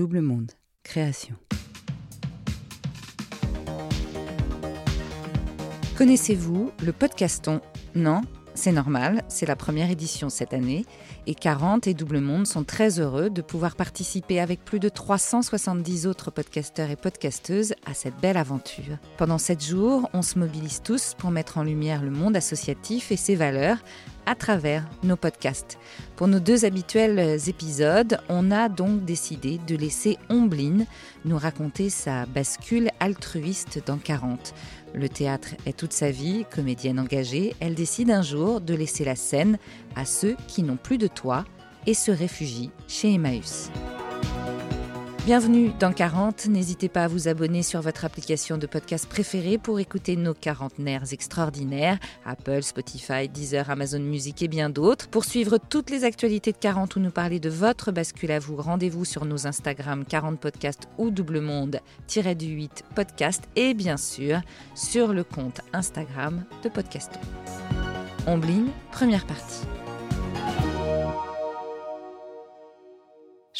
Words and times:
Double 0.00 0.22
Monde, 0.22 0.52
création. 0.82 1.34
Connaissez-vous 5.98 6.70
le 6.82 6.92
podcaston? 6.92 7.60
Non? 7.94 8.22
C'est 8.54 8.72
normal, 8.72 9.22
c'est 9.28 9.44
la 9.44 9.56
première 9.56 9.90
édition 9.90 10.30
cette 10.30 10.54
année 10.54 10.86
et 11.26 11.34
40 11.34 11.86
et 11.86 11.94
Double 11.94 12.20
Monde 12.20 12.46
sont 12.46 12.64
très 12.64 12.98
heureux 12.98 13.30
de 13.30 13.42
pouvoir 13.42 13.76
participer 13.76 14.40
avec 14.40 14.64
plus 14.64 14.80
de 14.80 14.88
370 14.88 16.06
autres 16.06 16.30
podcasteurs 16.30 16.90
et 16.90 16.96
podcasteuses 16.96 17.74
à 17.86 17.92
cette 17.92 18.16
belle 18.20 18.38
aventure. 18.38 18.96
Pendant 19.18 19.38
7 19.38 19.62
jours, 19.62 20.08
on 20.14 20.22
se 20.22 20.38
mobilise 20.38 20.82
tous 20.82 21.14
pour 21.16 21.30
mettre 21.30 21.58
en 21.58 21.62
lumière 21.62 22.02
le 22.02 22.10
monde 22.10 22.36
associatif 22.36 23.12
et 23.12 23.16
ses 23.16 23.36
valeurs 23.36 23.78
à 24.26 24.34
travers 24.34 24.84
nos 25.02 25.16
podcasts. 25.16 25.78
Pour 26.16 26.28
nos 26.28 26.40
deux 26.40 26.64
habituels 26.64 27.38
épisodes, 27.48 28.18
on 28.28 28.50
a 28.50 28.68
donc 28.68 29.04
décidé 29.04 29.60
de 29.66 29.76
laisser 29.76 30.18
Ombline 30.28 30.86
nous 31.24 31.38
raconter 31.38 31.90
sa 31.90 32.26
bascule 32.26 32.90
altruiste 33.00 33.82
dans 33.86 33.98
40. 33.98 34.54
Le 34.94 35.08
théâtre 35.08 35.50
est 35.66 35.76
toute 35.76 35.92
sa 35.92 36.10
vie, 36.10 36.44
comédienne 36.50 36.98
engagée, 36.98 37.54
elle 37.60 37.74
décide 37.74 38.10
un 38.10 38.22
jour 38.22 38.60
de 38.60 38.74
laisser 38.74 39.04
la 39.04 39.16
scène 39.16 39.58
à 39.96 40.04
ceux 40.04 40.36
qui 40.48 40.62
n'ont 40.62 40.76
plus 40.76 40.98
de 40.98 41.06
toit 41.06 41.44
et 41.86 41.94
se 41.94 42.10
réfugient 42.10 42.70
chez 42.88 43.14
Emmaüs. 43.14 43.70
Bienvenue 45.26 45.70
dans 45.78 45.92
40. 45.92 46.46
N'hésitez 46.46 46.88
pas 46.88 47.04
à 47.04 47.08
vous 47.08 47.28
abonner 47.28 47.62
sur 47.62 47.82
votre 47.82 48.06
application 48.06 48.56
de 48.56 48.66
podcast 48.66 49.06
préférée 49.06 49.58
pour 49.58 49.78
écouter 49.78 50.16
nos 50.16 50.32
quarantenaires 50.32 51.12
extraordinaires, 51.12 51.98
Apple, 52.24 52.62
Spotify, 52.62 53.28
Deezer, 53.28 53.68
Amazon 53.68 54.00
Music 54.00 54.40
et 54.40 54.48
bien 54.48 54.70
d'autres. 54.70 55.08
Pour 55.08 55.26
suivre 55.26 55.58
toutes 55.58 55.90
les 55.90 56.04
actualités 56.04 56.52
de 56.52 56.56
40 56.56 56.96
ou 56.96 57.00
nous 57.00 57.10
parler 57.10 57.38
de 57.38 57.50
votre 57.50 57.92
bascule 57.92 58.32
à 58.32 58.38
vous, 58.38 58.56
rendez-vous 58.56 59.04
sur 59.04 59.26
nos 59.26 59.46
Instagram 59.46 60.06
40 60.06 60.40
podcast 60.40 60.88
ou 60.96 61.10
double 61.10 61.40
monde-du 61.40 62.46
8 62.46 62.84
podcast 62.94 63.44
et 63.56 63.74
bien 63.74 63.98
sûr 63.98 64.40
sur 64.74 65.12
le 65.12 65.22
compte 65.22 65.60
Instagram 65.74 66.44
de 66.64 66.70
Podcaston. 66.70 67.20
Ombline, 68.26 68.68
première 68.90 69.26
partie. 69.26 69.66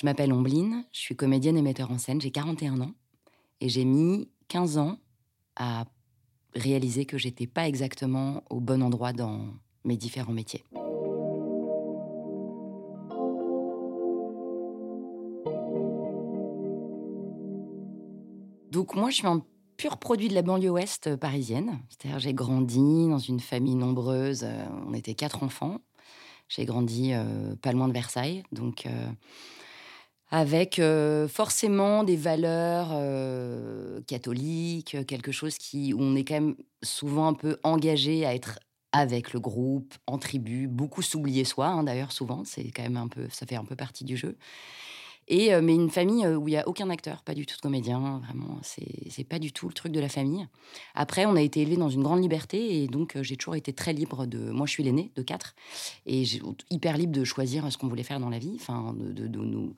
Je 0.01 0.07
m'appelle 0.07 0.33
Ombline, 0.33 0.87
je 0.93 0.99
suis 0.99 1.15
comédienne 1.15 1.59
et 1.59 1.63
metteur 1.63 1.91
en 1.91 1.99
scène, 1.99 2.23
j'ai 2.23 2.31
41 2.31 2.81
ans 2.81 2.95
et 3.61 3.69
j'ai 3.69 3.85
mis 3.85 4.31
15 4.49 4.79
ans 4.79 4.97
à 5.57 5.85
réaliser 6.55 7.05
que 7.05 7.19
j'étais 7.19 7.47
pas 7.47 7.69
exactement 7.69 8.43
au 8.49 8.61
bon 8.61 8.83
endroit 8.83 9.13
dans 9.13 9.45
mes 9.85 9.99
différents 9.99 10.33
métiers. 10.33 10.65
Donc 18.71 18.95
moi, 18.95 19.11
je 19.11 19.17
suis 19.17 19.27
un 19.27 19.45
pur 19.77 19.99
produit 19.99 20.29
de 20.29 20.35
la 20.35 20.41
banlieue 20.41 20.71
ouest 20.71 21.15
parisienne. 21.17 21.79
C'est-à-dire, 21.91 22.21
j'ai 22.21 22.33
grandi 22.33 23.07
dans 23.07 23.19
une 23.19 23.41
famille 23.41 23.75
nombreuse. 23.75 24.45
Euh, 24.45 24.65
on 24.87 24.95
était 24.95 25.15
quatre 25.15 25.43
enfants. 25.43 25.79
J'ai 26.49 26.65
grandi 26.65 27.13
euh, 27.13 27.55
pas 27.57 27.73
loin 27.73 27.87
de 27.87 27.93
Versailles, 27.93 28.45
donc 28.51 28.87
euh, 28.87 29.07
avec 30.31 30.79
euh, 30.79 31.27
forcément 31.27 32.05
des 32.05 32.17
valeurs 32.17 32.91
euh, 32.93 34.01
catholiques, 34.07 34.97
quelque 35.07 35.33
chose 35.33 35.57
qui, 35.59 35.93
où 35.93 36.01
on 36.01 36.15
est 36.15 36.25
quand 36.25 36.35
même 36.35 36.57
souvent 36.83 37.27
un 37.27 37.35
peu 37.35 37.59
engagé 37.65 38.25
à 38.25 38.35
être 38.35 38.59
avec 38.93 39.33
le 39.33 39.41
groupe, 39.41 39.95
en 40.07 40.19
tribu, 40.19 40.67
beaucoup 40.67 41.03
s'oublier 41.03 41.45
soi, 41.45 41.67
hein, 41.67 41.85
d'ailleurs, 41.85 42.13
souvent, 42.13 42.43
c'est 42.45 42.71
quand 42.71 42.83
même 42.83 42.97
un 42.97 43.09
peu, 43.09 43.29
ça 43.31 43.47
fait 43.47 43.55
un 43.55 43.65
peu 43.65 43.77
partie 43.77 44.05
du 44.05 44.17
jeu. 44.17 44.37
Et, 45.29 45.55
euh, 45.55 45.61
mais 45.63 45.77
une 45.77 45.91
famille 45.91 46.27
où 46.27 46.49
il 46.49 46.53
n'y 46.53 46.57
a 46.57 46.67
aucun 46.67 46.91
acteur, 46.91 47.23
pas 47.23 47.35
du 47.35 47.47
tout 47.47 47.55
de 47.55 47.61
comédien, 47.61 48.21
vraiment, 48.25 48.59
c'est 48.63 49.25
pas 49.25 49.39
du 49.39 49.53
tout 49.53 49.69
le 49.69 49.75
truc 49.75 49.93
de 49.93 50.01
la 50.01 50.09
famille. 50.09 50.47
Après, 50.95 51.25
on 51.25 51.37
a 51.37 51.41
été 51.43 51.61
élevé 51.61 51.77
dans 51.77 51.89
une 51.89 52.03
grande 52.03 52.21
liberté 52.21 52.83
et 52.83 52.89
donc 52.89 53.17
j'ai 53.23 53.37
toujours 53.37 53.55
été 53.55 53.73
très 53.73 53.93
libre 53.93 54.27
de. 54.27 54.51
Moi, 54.51 54.67
je 54.67 54.73
suis 54.73 54.83
l'aîné 54.83 55.13
de 55.15 55.23
quatre 55.23 55.55
et 56.07 56.25
hyper 56.71 56.97
libre 56.97 57.13
de 57.13 57.23
choisir 57.23 57.71
ce 57.71 57.79
qu'on 57.79 57.87
voulait 57.87 58.03
faire 58.03 58.19
dans 58.19 58.31
la 58.31 58.41
vie, 58.41 58.57
enfin, 58.59 58.93
de 58.97 59.29
nous 59.29 59.77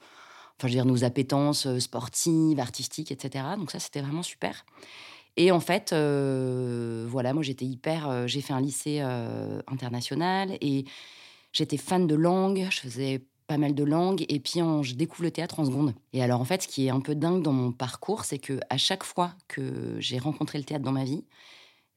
enfin, 0.59 0.69
je 0.69 0.73
veux 0.73 0.73
dire, 0.73 0.85
nos 0.85 1.05
appétences 1.05 1.67
euh, 1.67 1.79
sportives, 1.79 2.59
artistiques, 2.61 3.13
etc. 3.13 3.45
Donc 3.59 3.71
ça, 3.71 3.79
c'était 3.79 4.01
vraiment 4.01 4.23
super. 4.23 4.65
Et 5.37 5.51
en 5.51 5.61
fait, 5.61 5.93
euh, 5.93 7.07
voilà, 7.09 7.33
moi 7.33 7.43
j'étais 7.43 7.65
hyper. 7.65 8.09
Euh, 8.09 8.27
j'ai 8.27 8.41
fait 8.41 8.53
un 8.53 8.61
lycée 8.61 9.01
international 9.67 10.57
et 10.61 10.85
j'étais 11.53 11.79
fan 11.79 12.07
de 12.07 12.15
langue. 12.15 12.67
Je 12.71 12.81
faisais 12.81 13.25
pas 13.47 13.57
mal 13.59 13.75
de 13.75 13.85
langues 13.85 14.25
et 14.29 14.41
puis 14.41 14.61
je 14.83 14.95
découvre 14.95 15.25
le 15.25 15.31
théâtre 15.31 15.59
en 15.59 15.65
seconde. 15.65 15.95
Et 16.13 16.23
alors 16.23 16.41
en 16.41 16.45
fait, 16.45 16.63
ce 16.63 16.69
qui 16.69 16.87
est 16.87 16.91
un 16.91 17.01
peu 17.01 17.15
dingue 17.15 17.43
dans 17.43 17.53
mon 17.53 17.73
parcours, 17.73 18.25
c'est 18.25 18.39
que 18.39 18.61
à 18.71 18.77
chaque 18.77 19.05
fois 19.05 19.33
que 19.49 19.97
j'ai 19.99 20.19
rencontré 20.19 20.59
le 20.59 20.65
théâtre 20.65 20.85
dans 20.85 20.93
ma 20.93 21.05
vie, 21.05 21.25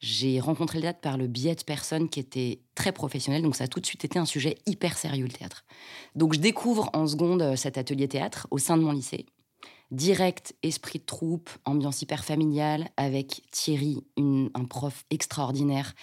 j'ai 0.06 0.40
rencontré 0.40 0.78
le 0.78 0.84
théâtre 0.84 1.00
par 1.00 1.18
le 1.18 1.26
biais 1.26 1.56
de 1.56 1.64
personnes 1.64 2.10
qui 2.10 2.20
étaient 2.20 2.60
très 2.76 2.92
professionnelles, 2.92 3.42
donc 3.42 3.56
ça 3.56 3.64
a 3.64 3.68
tout 3.68 3.80
de 3.80 3.86
suite 3.88 4.06
été 4.06 4.20
un 4.20 4.26
sujet 4.26 4.56
hyper 4.68 5.00
sérieux, 5.00 5.26
le 5.26 5.32
théâtre. 5.32 5.66
Donc 6.14 6.36
je 6.36 6.40
découvre 6.40 6.92
en 6.94 7.08
seconde 7.08 7.42
euh, 7.42 7.56
cet 7.56 7.80
atelier 7.80 8.08
théâtre 8.08 8.48
au 8.52 8.60
sein 8.60 8.78
de 8.78 8.84
mon 8.84 8.92
lycée. 8.92 9.26
Direct, 9.90 10.56
esprit 10.62 11.00
de 11.00 11.06
troupe, 11.06 11.50
ambiance 11.64 12.04
hyper 12.04 12.24
familiale, 12.24 12.90
avec 12.98 13.42
Thierry, 13.52 14.04
un 14.18 14.66
prof 14.66 15.06
extraordinaire, 15.10 15.94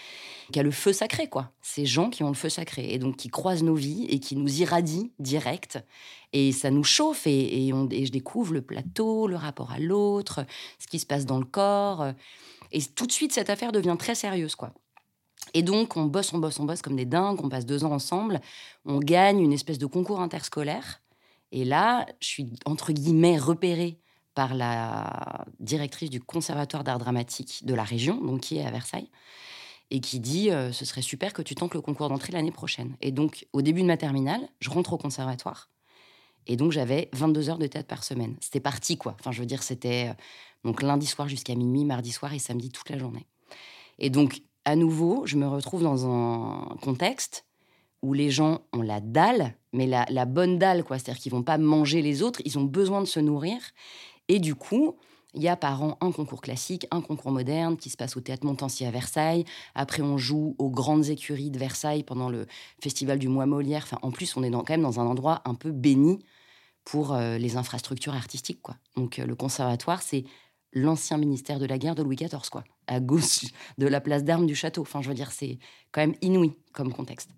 qui 0.52 0.60
a 0.60 0.62
le 0.62 0.70
feu 0.70 0.92
sacré, 0.92 1.28
quoi. 1.28 1.52
Ces 1.62 1.84
gens 1.84 2.08
qui 2.08 2.22
ont 2.22 2.28
le 2.28 2.34
feu 2.34 2.48
sacré, 2.48 2.92
et 2.92 2.98
donc 2.98 3.16
qui 3.16 3.28
croisent 3.28 3.64
nos 3.64 3.74
vies 3.74 4.06
et 4.08 4.20
qui 4.20 4.36
nous 4.36 4.60
irradient 4.60 5.10
direct. 5.18 5.84
Et 6.32 6.52
ça 6.52 6.70
nous 6.70 6.84
chauffe, 6.84 7.26
et, 7.26 7.70
je 7.70 8.10
découvre 8.10 8.54
le 8.54 8.62
plateau, 8.62 9.26
le 9.26 9.36
rapport 9.36 9.72
à 9.72 9.80
l'autre, 9.80 10.46
ce 10.78 10.86
qui 10.86 11.00
se 11.00 11.06
passe 11.06 11.26
dans 11.26 11.38
le 11.38 11.44
corps. 11.44 12.06
Et 12.72 12.82
tout 12.82 13.06
de 13.06 13.12
suite, 13.12 13.32
cette 13.32 13.50
affaire 13.50 13.70
devient 13.70 13.96
très 13.98 14.14
sérieuse, 14.14 14.54
quoi. 14.54 14.72
Et 15.54 15.62
donc, 15.62 15.96
on 15.96 16.04
bosse, 16.04 16.32
on 16.32 16.38
bosse, 16.38 16.58
on 16.58 16.64
bosse 16.64 16.82
comme 16.82 16.96
des 16.96 17.04
dingues, 17.04 17.40
on 17.44 17.48
passe 17.48 17.66
deux 17.66 17.84
ans 17.84 17.92
ensemble, 17.92 18.40
on 18.84 18.98
gagne 18.98 19.40
une 19.40 19.52
espèce 19.52 19.78
de 19.78 19.86
concours 19.86 20.20
interscolaire. 20.20 21.02
Et 21.50 21.64
là, 21.64 22.06
je 22.20 22.28
suis, 22.28 22.52
entre 22.64 22.92
guillemets, 22.92 23.38
repérée 23.38 23.98
par 24.34 24.54
la 24.54 25.44
directrice 25.60 26.08
du 26.08 26.20
conservatoire 26.20 26.84
d'art 26.84 26.98
dramatique 26.98 27.66
de 27.66 27.74
la 27.74 27.84
région, 27.84 28.16
donc 28.16 28.40
qui 28.40 28.56
est 28.56 28.64
à 28.64 28.70
Versailles, 28.70 29.10
et 29.90 30.00
qui 30.00 30.20
dit 30.20 30.50
euh, 30.50 30.72
ce 30.72 30.86
serait 30.86 31.02
super 31.02 31.34
que 31.34 31.42
tu 31.42 31.54
tentes 31.54 31.74
le 31.74 31.82
concours 31.82 32.08
d'entrée 32.08 32.32
l'année 32.32 32.52
prochaine. 32.52 32.96
Et 33.02 33.12
donc, 33.12 33.46
au 33.52 33.60
début 33.60 33.82
de 33.82 33.86
ma 33.86 33.98
terminale, 33.98 34.40
je 34.60 34.70
rentre 34.70 34.94
au 34.94 34.98
conservatoire. 34.98 35.68
Et 36.46 36.56
donc, 36.56 36.72
j'avais 36.72 37.08
22 37.12 37.50
heures 37.50 37.58
de 37.58 37.66
théâtre 37.66 37.88
par 37.88 38.04
semaine. 38.04 38.36
C'était 38.40 38.60
parti, 38.60 38.96
quoi. 38.96 39.16
Enfin, 39.18 39.32
je 39.32 39.40
veux 39.40 39.46
dire, 39.46 39.62
c'était 39.62 40.08
euh, 40.08 40.14
donc 40.64 40.82
lundi 40.82 41.06
soir 41.06 41.28
jusqu'à 41.28 41.54
minuit, 41.54 41.84
mardi 41.84 42.12
soir 42.12 42.32
et 42.32 42.38
samedi 42.38 42.70
toute 42.70 42.90
la 42.90 42.98
journée. 42.98 43.26
Et 43.98 44.10
donc, 44.10 44.42
à 44.64 44.76
nouveau, 44.76 45.26
je 45.26 45.36
me 45.36 45.46
retrouve 45.46 45.82
dans 45.82 46.06
un 46.06 46.76
contexte 46.82 47.44
où 48.02 48.14
les 48.14 48.30
gens 48.30 48.62
ont 48.72 48.82
la 48.82 49.00
dalle, 49.00 49.56
mais 49.72 49.86
la, 49.86 50.04
la 50.08 50.24
bonne 50.24 50.58
dalle, 50.58 50.84
quoi. 50.84 50.98
C'est-à-dire 50.98 51.22
qu'ils 51.22 51.32
vont 51.32 51.42
pas 51.42 51.58
manger 51.58 52.02
les 52.02 52.22
autres, 52.22 52.40
ils 52.44 52.58
ont 52.58 52.64
besoin 52.64 53.00
de 53.00 53.06
se 53.06 53.20
nourrir. 53.20 53.60
Et 54.28 54.38
du 54.38 54.54
coup, 54.54 54.96
il 55.34 55.42
y 55.42 55.48
a 55.48 55.56
par 55.56 55.82
an 55.82 55.96
un 56.00 56.12
concours 56.12 56.40
classique, 56.40 56.86
un 56.90 57.00
concours 57.00 57.32
moderne 57.32 57.76
qui 57.76 57.90
se 57.90 57.96
passe 57.96 58.16
au 58.16 58.20
Théâtre 58.20 58.44
Montancy 58.44 58.84
à 58.84 58.90
Versailles. 58.90 59.44
Après, 59.74 60.02
on 60.02 60.18
joue 60.18 60.54
aux 60.58 60.70
grandes 60.70 61.08
écuries 61.08 61.50
de 61.50 61.58
Versailles 61.58 62.02
pendant 62.02 62.28
le 62.28 62.46
festival 62.82 63.18
du 63.18 63.28
mois 63.28 63.46
Molière. 63.46 63.82
Enfin, 63.84 63.98
en 64.02 64.10
plus, 64.10 64.36
on 64.36 64.42
est 64.42 64.50
quand 64.50 64.70
même 64.70 64.82
dans 64.82 65.00
un 65.00 65.06
endroit 65.06 65.42
un 65.44 65.54
peu 65.54 65.70
béni 65.70 66.24
pour 66.84 67.14
euh, 67.14 67.38
les 67.38 67.56
infrastructures 67.56 68.14
artistiques. 68.14 68.60
Quoi. 68.60 68.76
Donc, 68.96 69.18
euh, 69.18 69.26
le 69.26 69.34
conservatoire, 69.34 70.02
c'est 70.02 70.24
l'ancien 70.72 71.16
ministère 71.18 71.58
de 71.58 71.66
la 71.66 71.78
guerre 71.78 71.94
de 71.94 72.02
Louis 72.02 72.16
XIV, 72.16 72.48
quoi, 72.50 72.64
à 72.86 73.00
gauche 73.00 73.44
de 73.78 73.86
la 73.86 74.00
place 74.00 74.24
d'armes 74.24 74.46
du 74.46 74.54
château. 74.54 74.82
Enfin, 74.82 75.02
je 75.02 75.08
veux 75.08 75.14
dire, 75.14 75.32
c'est 75.32 75.58
quand 75.92 76.00
même 76.00 76.14
inouï 76.22 76.52
comme 76.72 76.92
contexte. 76.92 77.30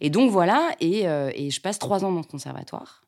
Et 0.00 0.10
donc 0.10 0.30
voilà, 0.30 0.74
et, 0.80 1.06
euh, 1.08 1.30
et, 1.34 1.50
je 1.50 1.60
passe 1.60 1.78
trois 1.78 2.04
ans 2.04 2.12
dans 2.12 2.22
ce 2.22 2.28
conservatoire 2.28 3.02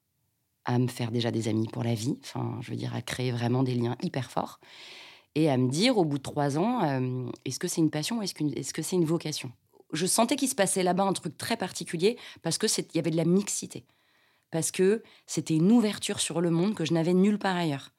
à 0.65 0.79
me 0.79 0.89
faire 0.89 1.11
déjà 1.11 1.31
des 1.31 1.49
amis 1.49 1.69
pour 1.69 1.85
la 1.85 1.95
vie. 1.95 2.19
Enfin, 2.23 2.59
je 2.61 2.71
veux 2.71 2.77
dire, 2.77 2.95
à 2.95 3.03
créer 3.03 3.33
vraiment 3.33 3.63
des 3.63 3.75
liens 3.75 3.97
hyper 4.03 4.31
forts 4.31 4.61
et 5.35 5.51
à 5.51 5.57
me 5.57 5.71
dire 5.71 5.99
au 5.99 6.05
bout 6.05 6.19
de 6.19 6.23
trois 6.23 6.59
ans, 6.59 6.85
euh, 6.85 7.31
est-ce 7.45 7.59
que 7.59 7.69
c'est 7.69 7.81
une 7.81 7.91
passion 7.91 8.19
ou 8.19 8.23
est-ce 8.23 8.73
que 8.73 8.83
c'est 8.83 8.97
une 8.97 9.05
vocation? 9.05 9.51
Je 9.93 10.07
sentais 10.07 10.37
qu'il 10.37 10.49
se 10.49 10.55
passait 10.55 10.83
là-bas 10.83 11.05
un 11.05 11.13
truc 11.13 11.37
très 11.37 11.57
particulier 11.57 12.19
parce 12.43 12.59
que 12.59 12.67
il 12.67 12.97
y 12.97 12.99
avait 12.99 13.11
de 13.11 13.17
la 13.17 13.25
mixité, 13.25 13.85
parce 14.51 14.71
que 14.71 15.03
c'était 15.27 15.55
une 15.55 15.71
ouverture 15.71 16.21
sur 16.21 16.41
le 16.41 16.51
monde 16.51 16.75
que 16.75 16.85
je 16.85 16.93
n'avais 16.93 17.15
nulle 17.15 17.39
part 17.39 17.57
ailleurs. 17.57 17.91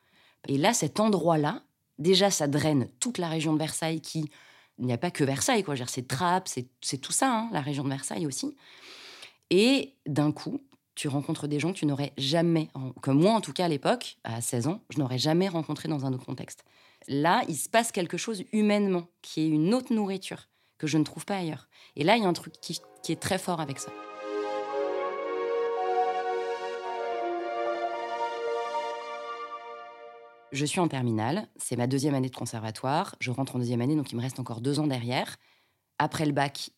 Et 0.48 0.58
là, 0.58 0.74
cet 0.74 1.00
endroit-là, 1.00 1.64
déjà, 2.00 2.30
ça 2.30 2.48
draine 2.48 2.90
toute 3.00 3.18
la 3.18 3.30
région 3.30 3.54
de 3.54 3.60
Versailles 3.60 4.02
qui. 4.02 4.30
Il 4.80 4.88
n'y 4.88 4.94
a 4.94 4.98
pas 4.98 5.12
que 5.12 5.24
Versailles, 5.24 5.64
quoi. 5.64 5.76
C'est 5.88 6.08
Trappes, 6.08 6.50
c'est 6.82 6.98
tout 6.98 7.12
ça, 7.12 7.32
hein, 7.32 7.50
la 7.52 7.62
région 7.62 7.84
de 7.84 7.90
Versailles 7.90 8.26
aussi. 8.26 8.56
Et 9.52 9.94
d'un 10.08 10.32
coup, 10.32 10.62
tu 10.96 11.08
rencontres 11.08 11.48
des 11.48 11.60
gens 11.60 11.74
que 11.74 11.80
tu 11.80 11.86
n'aurais 11.86 12.14
jamais, 12.18 12.70
comme 13.02 13.20
moi 13.20 13.34
en 13.34 13.42
tout 13.42 13.54
cas 13.54 13.66
à 13.66 13.68
l'époque, 13.68 14.18
à 14.24 14.42
16 14.42 14.68
ans, 14.68 14.82
je 14.90 15.00
n'aurais 15.00 15.18
jamais 15.18 15.48
rencontré 15.48 15.90
dans 15.90 16.06
un 16.06 16.14
autre 16.14 16.26
contexte. 16.26 16.64
Là, 17.08 17.44
il 17.48 17.56
se 17.56 17.68
passe 17.68 17.92
quelque 17.92 18.18
chose 18.18 18.44
humainement, 18.54 19.08
qui 19.22 19.42
est 19.42 19.48
une 19.48 19.74
autre 19.74 19.94
nourriture 19.94 20.50
que 20.78 20.88
je 20.88 20.98
ne 20.98 21.04
trouve 21.04 21.26
pas 21.26 21.38
ailleurs. 21.38 21.68
Et 21.96 22.04
là, 22.04 22.16
il 22.18 22.24
y 22.24 22.26
a 22.26 22.30
un 22.30 22.34
truc 22.34 22.54
qui 22.62 23.12
est 23.12 23.20
très 23.20 23.38
fort 23.38 23.60
avec 23.60 23.80
ça. 23.80 23.92
Je 30.52 30.66
suis 30.66 30.80
en 30.80 30.88
terminale, 30.88 31.48
c'est 31.56 31.76
ma 31.76 31.88
deuxième 31.88 32.14
année 32.14 32.30
de 32.30 32.36
conservatoire. 32.36 33.16
Je 33.20 33.32
rentre 33.32 33.56
en 33.56 33.60
deuxième 33.60 33.82
année, 33.82 33.96
donc 33.96 34.12
il 34.12 34.18
me 34.18 34.22
reste 34.22 34.40
encore 34.40 34.62
deux 34.62 34.80
ans 34.80 34.86
derrière. 34.86 35.38
Après 35.98 36.28
le 36.28 36.32
bac, 36.32 36.70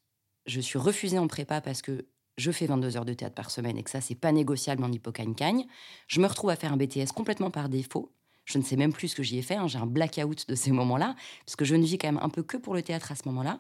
je 0.46 0.62
suis 0.62 0.80
refusée 0.80 1.20
en 1.20 1.28
prépa 1.28 1.60
parce 1.60 1.82
que 1.82 2.08
je 2.38 2.52
fais 2.52 2.66
22 2.66 2.98
heures 2.98 3.06
de 3.06 3.14
théâtre 3.14 3.36
par 3.36 3.52
semaine 3.52 3.78
et 3.78 3.84
que 3.84 3.90
ça, 3.90 4.02
c'est 4.02 4.16
pas 4.16 4.32
négociable 4.32 4.84
en 4.84 4.92
hippocagne-cagne. 4.92 5.66
Je 6.08 6.20
me 6.20 6.28
retrouve 6.28 6.50
à 6.50 6.56
faire 6.56 6.74
un 6.74 6.78
BTS 6.78 7.14
complètement 7.16 7.52
par 7.52 7.70
défaut. 7.70 8.12
Je 8.44 8.58
ne 8.58 8.64
sais 8.64 8.76
même 8.76 8.94
plus 8.94 9.10
ce 9.10 9.16
que 9.16 9.24
j'y 9.24 9.38
ai 9.38 9.42
fait. 9.42 9.56
Hein. 9.56 9.68
J'ai 9.68 9.80
un 9.80 9.86
blackout 9.86 10.48
de 10.48 10.56
ces 10.56 10.72
moments-là, 10.72 11.16
parce 11.46 11.56
que 11.56 11.66
je 11.66 11.76
ne 11.76 11.84
vis 11.84 11.98
quand 11.98 12.08
même 12.08 12.22
un 12.22 12.30
peu 12.30 12.44
que 12.44 12.58
pour 12.58 12.74
le 12.74 12.82
théâtre 12.82 13.12
à 13.12 13.16
ce 13.16 13.24
moment-là. 13.28 13.60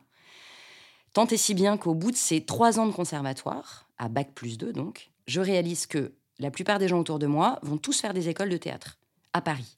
Tant 1.13 1.25
et 1.27 1.37
si 1.37 1.53
bien 1.53 1.77
qu'au 1.77 1.95
bout 1.95 2.11
de 2.11 2.17
ces 2.17 2.45
trois 2.45 2.79
ans 2.79 2.85
de 2.85 2.91
conservatoire, 2.91 3.89
à 3.97 4.09
bac 4.09 4.33
plus 4.35 4.57
2 4.57 4.73
donc, 4.73 5.11
je 5.27 5.39
réalise 5.39 5.87
que 5.87 6.13
la 6.39 6.51
plupart 6.51 6.77
des 6.77 6.89
gens 6.89 6.99
autour 6.99 7.19
de 7.19 7.27
moi 7.27 7.59
vont 7.63 7.77
tous 7.77 8.01
faire 8.01 8.13
des 8.13 8.27
écoles 8.27 8.49
de 8.49 8.57
théâtre 8.57 8.99
à 9.33 9.41
Paris. 9.41 9.77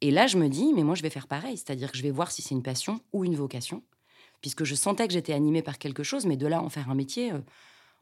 Et 0.00 0.12
là, 0.12 0.28
je 0.28 0.38
me 0.38 0.48
dis, 0.48 0.72
mais 0.74 0.84
moi, 0.84 0.94
je 0.94 1.02
vais 1.02 1.10
faire 1.10 1.26
pareil, 1.26 1.56
c'est-à-dire 1.56 1.90
que 1.90 1.98
je 1.98 2.02
vais 2.02 2.10
voir 2.12 2.30
si 2.30 2.42
c'est 2.42 2.54
une 2.54 2.62
passion 2.62 3.00
ou 3.12 3.24
une 3.24 3.34
vocation, 3.34 3.82
puisque 4.40 4.64
je 4.64 4.76
sentais 4.76 5.08
que 5.08 5.12
j'étais 5.12 5.32
animée 5.32 5.62
par 5.62 5.78
quelque 5.78 6.04
chose, 6.04 6.24
mais 6.24 6.36
de 6.36 6.46
là 6.46 6.62
en 6.62 6.68
faire 6.68 6.88
un 6.90 6.94
métier, 6.94 7.32
euh, 7.32 7.40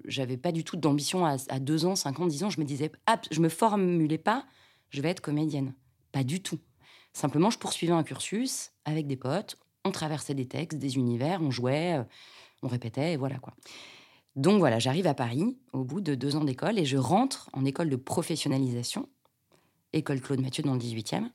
j'avais 0.04 0.36
pas 0.36 0.52
du 0.52 0.64
tout 0.64 0.76
d'ambition 0.76 1.24
à, 1.24 1.58
deux 1.58 1.86
ans, 1.86 1.96
cinq 1.96 2.20
ans, 2.20 2.26
dix 2.26 2.44
ans. 2.44 2.50
Je 2.50 2.60
me 2.60 2.64
disais, 2.64 2.92
ah, 3.06 3.20
je 3.30 3.40
me 3.40 3.48
formulais 3.48 4.18
pas, 4.18 4.46
je 4.90 5.00
vais 5.00 5.08
être 5.08 5.20
comédienne. 5.20 5.74
Pas 6.12 6.24
du 6.24 6.42
tout. 6.42 6.58
Simplement, 7.12 7.50
je 7.50 7.58
poursuivais 7.58 7.92
un 7.92 8.02
cursus 8.02 8.72
avec 8.84 9.06
des 9.06 9.16
potes, 9.16 9.56
on 9.84 9.90
traversait 9.90 10.34
des 10.34 10.46
textes, 10.46 10.78
des 10.78 10.96
univers, 10.96 11.40
on 11.40 11.50
jouait, 11.50 11.98
euh, 11.98 12.04
on 12.62 12.68
répétait, 12.68 13.14
et 13.14 13.16
voilà 13.16 13.38
quoi. 13.38 13.54
Donc 14.34 14.58
voilà, 14.58 14.78
j'arrive 14.78 15.06
à 15.06 15.14
Paris 15.14 15.56
au 15.72 15.82
bout 15.82 16.02
de 16.02 16.14
deux 16.14 16.36
ans 16.36 16.44
d'école 16.44 16.78
et 16.78 16.84
je 16.84 16.98
rentre 16.98 17.48
en 17.54 17.64
école 17.64 17.88
de 17.88 17.96
professionnalisation, 17.96 19.08
école 19.94 20.20
Claude 20.20 20.40
Mathieu 20.40 20.62
dans 20.62 20.74
le 20.74 20.78
18e, 20.78 21.30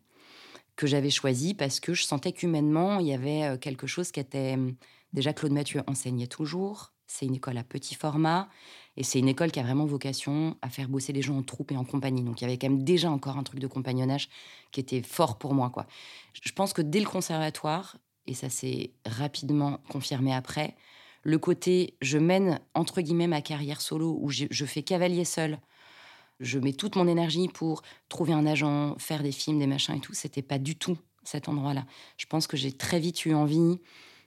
que 0.75 0.85
j'avais 0.85 1.09
choisi 1.09 1.55
parce 1.55 1.79
que 1.79 1.95
je 1.95 2.03
sentais 2.03 2.31
qu'humainement, 2.31 2.99
il 2.99 3.07
y 3.07 3.13
avait 3.13 3.43
euh, 3.43 3.57
quelque 3.57 3.87
chose 3.87 4.11
qui 4.11 4.19
était. 4.19 4.53
Hum, 4.53 4.75
déjà, 5.13 5.33
Claude 5.33 5.51
Mathieu 5.51 5.81
enseignait 5.87 6.27
toujours. 6.27 6.93
C'est 7.11 7.25
une 7.25 7.35
école 7.35 7.57
à 7.57 7.63
petit 7.65 7.93
format 7.93 8.47
et 8.95 9.03
c'est 9.03 9.19
une 9.19 9.27
école 9.27 9.51
qui 9.51 9.59
a 9.59 9.63
vraiment 9.63 9.85
vocation 9.85 10.55
à 10.61 10.69
faire 10.69 10.87
bosser 10.87 11.11
les 11.11 11.21
gens 11.21 11.37
en 11.37 11.43
troupe 11.43 11.73
et 11.73 11.75
en 11.75 11.83
compagnie. 11.83 12.23
Donc 12.23 12.39
il 12.39 12.45
y 12.45 12.47
avait 12.47 12.57
quand 12.57 12.69
même 12.69 12.83
déjà 12.83 13.11
encore 13.11 13.37
un 13.37 13.43
truc 13.43 13.59
de 13.59 13.67
compagnonnage 13.67 14.29
qui 14.71 14.79
était 14.79 15.01
fort 15.01 15.37
pour 15.37 15.53
moi. 15.53 15.69
quoi. 15.69 15.87
Je 16.41 16.53
pense 16.53 16.71
que 16.71 16.81
dès 16.81 17.01
le 17.01 17.05
conservatoire, 17.05 17.97
et 18.27 18.33
ça 18.33 18.49
s'est 18.49 18.91
rapidement 19.05 19.79
confirmé 19.89 20.33
après, 20.33 20.77
le 21.23 21.37
côté 21.37 21.97
je 22.01 22.17
mène 22.17 22.61
entre 22.75 23.01
guillemets 23.01 23.27
ma 23.27 23.41
carrière 23.41 23.81
solo 23.81 24.17
où 24.21 24.29
je, 24.29 24.65
fais 24.65 24.81
cavalier 24.81 25.25
seul. 25.25 25.59
Je 26.39 26.59
mets 26.59 26.73
toute 26.73 26.95
mon 26.95 27.09
énergie 27.09 27.49
pour 27.49 27.81
trouver 28.07 28.31
un 28.31 28.45
agent, 28.45 28.95
faire 28.99 29.21
des 29.21 29.33
films, 29.33 29.59
des 29.59 29.67
machins 29.67 29.95
et 29.95 29.99
tout. 29.99 30.13
C'était 30.13 30.41
pas 30.41 30.59
du 30.59 30.77
tout 30.77 30.97
cet 31.25 31.49
endroit-là. 31.49 31.85
Je 32.15 32.25
pense 32.25 32.47
que 32.47 32.55
j'ai 32.55 32.71
très 32.71 33.01
vite 33.01 33.25
eu 33.25 33.33
envie 33.33 33.81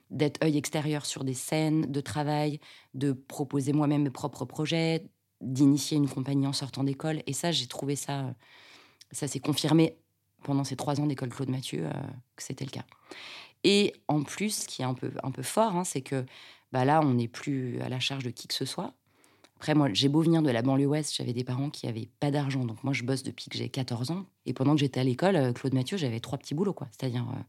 d'être 0.09 0.43
œil 0.43 0.57
extérieur 0.57 1.05
sur 1.05 1.23
des 1.23 1.33
scènes 1.33 1.91
de 1.91 2.01
travail, 2.01 2.59
de 2.93 3.11
proposer 3.11 3.73
moi-même 3.73 4.03
mes 4.03 4.09
propres 4.09 4.45
projets, 4.45 5.05
d'initier 5.41 5.97
une 5.97 6.09
compagnie 6.09 6.47
en 6.47 6.53
sortant 6.53 6.83
d'école. 6.83 7.21
Et 7.27 7.33
ça, 7.33 7.51
j'ai 7.51 7.67
trouvé 7.67 7.95
ça, 7.95 8.33
ça 9.11 9.27
s'est 9.27 9.39
confirmé 9.39 9.97
pendant 10.43 10.63
ces 10.63 10.75
trois 10.75 10.99
ans 11.01 11.07
d'école 11.07 11.29
Claude 11.29 11.49
Mathieu 11.49 11.85
euh, 11.85 11.91
que 12.35 12.43
c'était 12.43 12.65
le 12.65 12.71
cas. 12.71 12.85
Et 13.63 13.93
en 14.07 14.23
plus, 14.23 14.61
ce 14.61 14.67
qui 14.67 14.83
est 14.83 14.85
un 14.85 14.93
peu, 14.93 15.11
un 15.23 15.31
peu 15.31 15.41
fort, 15.41 15.75
hein, 15.75 15.83
c'est 15.83 16.01
que 16.01 16.25
bah 16.71 16.85
là, 16.85 17.01
on 17.03 17.15
n'est 17.15 17.27
plus 17.27 17.81
à 17.81 17.89
la 17.89 17.99
charge 17.99 18.23
de 18.23 18.29
qui 18.29 18.47
que 18.47 18.53
ce 18.53 18.65
soit. 18.65 18.93
Après, 19.57 19.73
moi, 19.73 19.89
j'ai 19.93 20.09
beau 20.09 20.21
venir 20.21 20.41
de 20.41 20.51
la 20.51 20.61
banlieue 20.61 20.85
ouest, 20.85 21.15
j'avais 21.15 21.33
des 21.33 21.43
parents 21.43 21.69
qui 21.69 21.87
avaient 21.87 22.09
pas 22.19 22.29
d'argent. 22.29 22.65
Donc, 22.65 22.83
moi, 22.83 22.93
je 22.93 23.03
bosse 23.03 23.23
depuis 23.23 23.49
que 23.49 23.57
j'ai 23.57 23.69
14 23.69 24.11
ans. 24.11 24.25
Et 24.45 24.53
pendant 24.53 24.73
que 24.75 24.81
j'étais 24.81 24.99
à 24.99 25.03
l'école, 25.03 25.35
euh, 25.35 25.53
Claude 25.53 25.73
Mathieu, 25.73 25.97
j'avais 25.97 26.19
trois 26.19 26.37
petits 26.37 26.53
boulots, 26.53 26.73
quoi. 26.73 26.87
C'est-à-dire, 26.91 27.25
euh, 27.29 27.41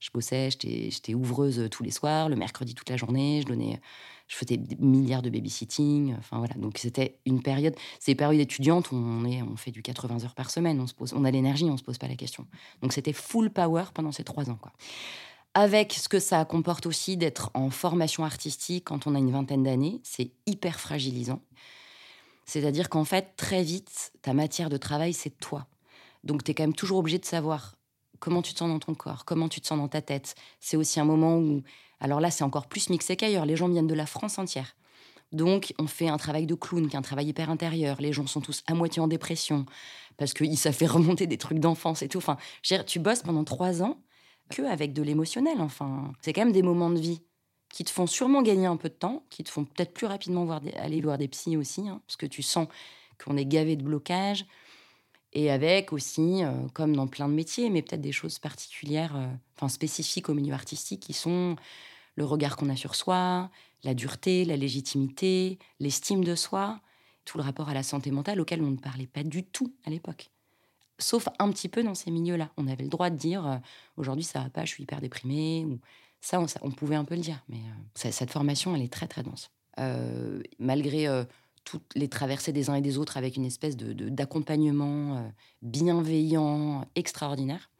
je 0.00 0.10
bossais, 0.12 0.50
j'étais 0.50 1.14
ouvreuse 1.14 1.68
tous 1.70 1.82
les 1.82 1.90
soirs, 1.90 2.28
le 2.28 2.36
mercredi 2.36 2.74
toute 2.74 2.88
la 2.88 2.96
journée, 2.96 3.40
je 3.42 3.46
donnais, 3.46 3.80
je 4.28 4.36
faisais 4.36 4.56
des 4.56 4.76
milliards 4.76 5.22
de 5.22 5.30
babysitting. 5.30 6.16
Enfin, 6.18 6.38
voilà. 6.38 6.54
Donc, 6.54 6.78
c'était 6.78 7.18
une 7.26 7.42
période, 7.42 7.74
c'est 7.98 8.12
une 8.12 8.16
période 8.16 8.40
étudiante 8.40 8.90
où 8.92 8.96
on, 8.96 9.24
est, 9.24 9.42
on 9.42 9.56
fait 9.56 9.70
du 9.70 9.82
80 9.82 10.24
heures 10.24 10.34
par 10.34 10.50
semaine. 10.50 10.80
On, 10.80 10.86
se 10.86 10.94
pose, 10.94 11.12
on 11.12 11.24
a 11.24 11.30
l'énergie, 11.30 11.64
on 11.64 11.76
se 11.76 11.82
pose 11.82 11.98
pas 11.98 12.08
la 12.08 12.16
question. 12.16 12.46
Donc, 12.80 12.92
c'était 12.92 13.12
full 13.12 13.50
power 13.50 13.84
pendant 13.92 14.12
ces 14.12 14.24
trois 14.24 14.48
ans, 14.50 14.58
quoi 14.60 14.72
avec 15.54 15.94
ce 15.94 16.08
que 16.08 16.20
ça 16.20 16.44
comporte 16.44 16.86
aussi 16.86 17.16
d'être 17.16 17.50
en 17.54 17.70
formation 17.70 18.24
artistique 18.24 18.84
quand 18.84 19.06
on 19.06 19.14
a 19.14 19.18
une 19.18 19.32
vingtaine 19.32 19.64
d'années, 19.64 20.00
c'est 20.04 20.30
hyper 20.46 20.78
fragilisant. 20.78 21.42
C'est-à-dire 22.44 22.88
qu'en 22.88 23.04
fait, 23.04 23.34
très 23.36 23.62
vite, 23.62 24.12
ta 24.22 24.32
matière 24.32 24.70
de 24.70 24.76
travail, 24.76 25.12
c'est 25.12 25.38
toi. 25.38 25.66
Donc, 26.24 26.44
tu 26.44 26.50
es 26.50 26.54
quand 26.54 26.62
même 26.62 26.74
toujours 26.74 26.98
obligé 26.98 27.18
de 27.18 27.24
savoir 27.24 27.76
comment 28.20 28.42
tu 28.42 28.52
te 28.52 28.58
sens 28.58 28.68
dans 28.68 28.78
ton 28.78 28.94
corps, 28.94 29.24
comment 29.24 29.48
tu 29.48 29.60
te 29.60 29.66
sens 29.66 29.78
dans 29.78 29.88
ta 29.88 30.02
tête. 30.02 30.34
C'est 30.60 30.76
aussi 30.76 31.00
un 31.00 31.04
moment 31.04 31.36
où, 31.36 31.62
alors 31.98 32.20
là, 32.20 32.30
c'est 32.30 32.44
encore 32.44 32.68
plus 32.68 32.90
mixé 32.90 33.16
qu'ailleurs. 33.16 33.46
Les 33.46 33.56
gens 33.56 33.68
viennent 33.68 33.86
de 33.86 33.94
la 33.94 34.06
France 34.06 34.38
entière. 34.38 34.76
Donc, 35.32 35.74
on 35.78 35.86
fait 35.86 36.08
un 36.08 36.16
travail 36.16 36.46
de 36.46 36.54
clown, 36.54 36.88
qui 36.88 36.96
est 36.96 36.98
un 36.98 37.02
travail 37.02 37.26
hyper 37.26 37.50
intérieur. 37.50 38.00
Les 38.00 38.12
gens 38.12 38.26
sont 38.26 38.40
tous 38.40 38.62
à 38.66 38.74
moitié 38.74 39.00
en 39.00 39.08
dépression 39.08 39.64
parce 40.16 40.34
que 40.34 40.44
ça 40.54 40.72
fait 40.72 40.86
remonter 40.86 41.26
des 41.26 41.38
trucs 41.38 41.58
d'enfance 41.58 42.02
et 42.02 42.08
tout. 42.08 42.18
Enfin, 42.18 42.36
tu 42.86 42.98
bosses 42.98 43.22
pendant 43.22 43.44
trois 43.44 43.82
ans 43.82 43.98
que 44.50 44.62
avec 44.62 44.92
de 44.92 45.02
l'émotionnel. 45.02 45.60
Enfin, 45.60 46.12
c'est 46.20 46.32
quand 46.32 46.42
même 46.42 46.52
des 46.52 46.62
moments 46.62 46.90
de 46.90 46.98
vie 46.98 47.22
qui 47.72 47.84
te 47.84 47.90
font 47.90 48.08
sûrement 48.08 48.42
gagner 48.42 48.66
un 48.66 48.76
peu 48.76 48.88
de 48.88 48.94
temps, 48.94 49.24
qui 49.30 49.44
te 49.44 49.50
font 49.50 49.64
peut-être 49.64 49.94
plus 49.94 50.06
rapidement 50.06 50.48
aller 50.76 51.00
voir 51.00 51.18
des 51.18 51.28
psys 51.28 51.56
aussi, 51.56 51.88
hein, 51.88 52.02
parce 52.06 52.16
que 52.16 52.26
tu 52.26 52.42
sens 52.42 52.66
qu'on 53.24 53.36
est 53.36 53.46
gavé 53.46 53.76
de 53.76 53.84
blocages. 53.84 54.44
Et 55.32 55.50
avec 55.50 55.92
aussi, 55.92 56.42
euh, 56.42 56.52
comme 56.74 56.96
dans 56.96 57.06
plein 57.06 57.28
de 57.28 57.34
métiers, 57.34 57.70
mais 57.70 57.82
peut-être 57.82 58.00
des 58.00 58.12
choses 58.12 58.38
particulières, 58.38 59.14
euh, 59.16 59.28
enfin 59.56 59.68
spécifiques 59.68 60.28
au 60.28 60.34
milieu 60.34 60.54
artistique, 60.54 61.00
qui 61.00 61.12
sont 61.12 61.56
le 62.16 62.24
regard 62.24 62.56
qu'on 62.56 62.68
a 62.68 62.76
sur 62.76 62.94
soi, 62.94 63.50
la 63.84 63.94
dureté, 63.94 64.44
la 64.44 64.56
légitimité, 64.56 65.58
l'estime 65.78 66.24
de 66.24 66.34
soi, 66.34 66.80
tout 67.24 67.38
le 67.38 67.44
rapport 67.44 67.68
à 67.68 67.74
la 67.74 67.82
santé 67.82 68.10
mentale 68.10 68.40
auquel 68.40 68.62
on 68.62 68.70
ne 68.70 68.76
parlait 68.76 69.06
pas 69.06 69.22
du 69.22 69.44
tout 69.44 69.72
à 69.84 69.90
l'époque 69.90 70.30
sauf 71.02 71.28
un 71.38 71.50
petit 71.50 71.70
peu 71.70 71.82
dans 71.82 71.94
ces 71.94 72.10
milieux-là. 72.10 72.50
On 72.58 72.66
avait 72.66 72.82
le 72.82 72.90
droit 72.90 73.08
de 73.08 73.16
dire 73.16 73.46
euh, 73.46 73.56
aujourd'hui 73.96 74.22
ça 74.22 74.40
va 74.40 74.50
pas, 74.50 74.66
je 74.66 74.70
suis 74.70 74.82
hyper 74.82 75.00
déprimée. 75.00 75.64
Ou 75.64 75.80
ça, 76.20 76.44
on, 76.60 76.70
pouvait 76.70 76.96
un 76.96 77.06
peu 77.06 77.14
le 77.14 77.22
dire, 77.22 77.42
mais 77.48 77.60
cette 77.94 78.30
formation, 78.30 78.76
elle 78.76 78.82
est 78.82 78.92
très 78.92 79.08
très 79.08 79.22
dense. 79.22 79.50
Malgré 80.58 81.06
toutes 81.64 81.94
les 81.94 82.08
traversées 82.08 82.52
des 82.52 82.70
uns 82.70 82.74
et 82.74 82.80
des 82.80 82.98
autres, 82.98 83.16
avec 83.16 83.36
une 83.36 83.44
espèce 83.44 83.76
de 83.76 83.92
d'accompagnement 84.08 85.30
bienveillant, 85.62 86.86
extraordinaire. 86.94 87.70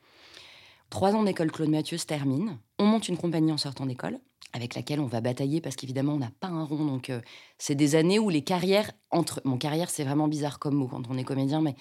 Trois 0.91 1.15
ans 1.15 1.23
d'école 1.23 1.53
Claude 1.53 1.69
Mathieu 1.71 1.97
se 1.97 2.07
terminent. 2.07 2.59
On 2.79 2.85
monte 2.85 3.09
une 3.09 3.17
compagnie 3.17 3.53
en 3.53 3.59
sortant 3.59 3.87
d'école 3.87 4.19
avec 4.53 4.75
laquelle 4.75 4.99
on 4.99 5.07
va 5.07 5.21
batailler 5.21 5.61
parce 5.61 5.77
qu'évidemment 5.77 6.15
on 6.15 6.19
n'a 6.19 6.33
pas 6.41 6.49
un 6.49 6.65
rond 6.65 6.85
donc 6.85 7.13
c'est 7.59 7.77
des 7.77 7.95
années 7.95 8.19
où 8.19 8.31
les 8.31 8.43
carrières 8.43 8.91
entre 9.13 9.41
mon 9.45 9.59
carrière 9.59 9.91
c'est 9.91 10.03
vraiment 10.03 10.27
bizarre 10.27 10.59
comme 10.59 10.75
mot 10.75 10.89
quand 10.89 11.09
on 11.09 11.17
est 11.17 11.23
comédien 11.23 11.61
mais 11.61 11.77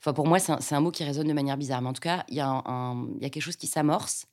Enfin, 0.00 0.14
pour 0.14 0.26
moi, 0.26 0.38
c'est 0.38 0.74
un, 0.74 0.80
mot 0.80 0.90
qui 0.90 1.04
résonne 1.04 1.28
de 1.28 1.32
manière 1.34 1.58
bizarre. 1.58 1.82
Mais 1.82 1.88
en 1.88 1.92
tout 1.92 2.00
cas, 2.00 2.24
il 2.28 2.36
y, 2.36 2.40
a 2.40 2.94
quelque 3.20 3.40
chose 3.40 3.56
qui 3.56 3.66
s'amorce. 3.66 4.26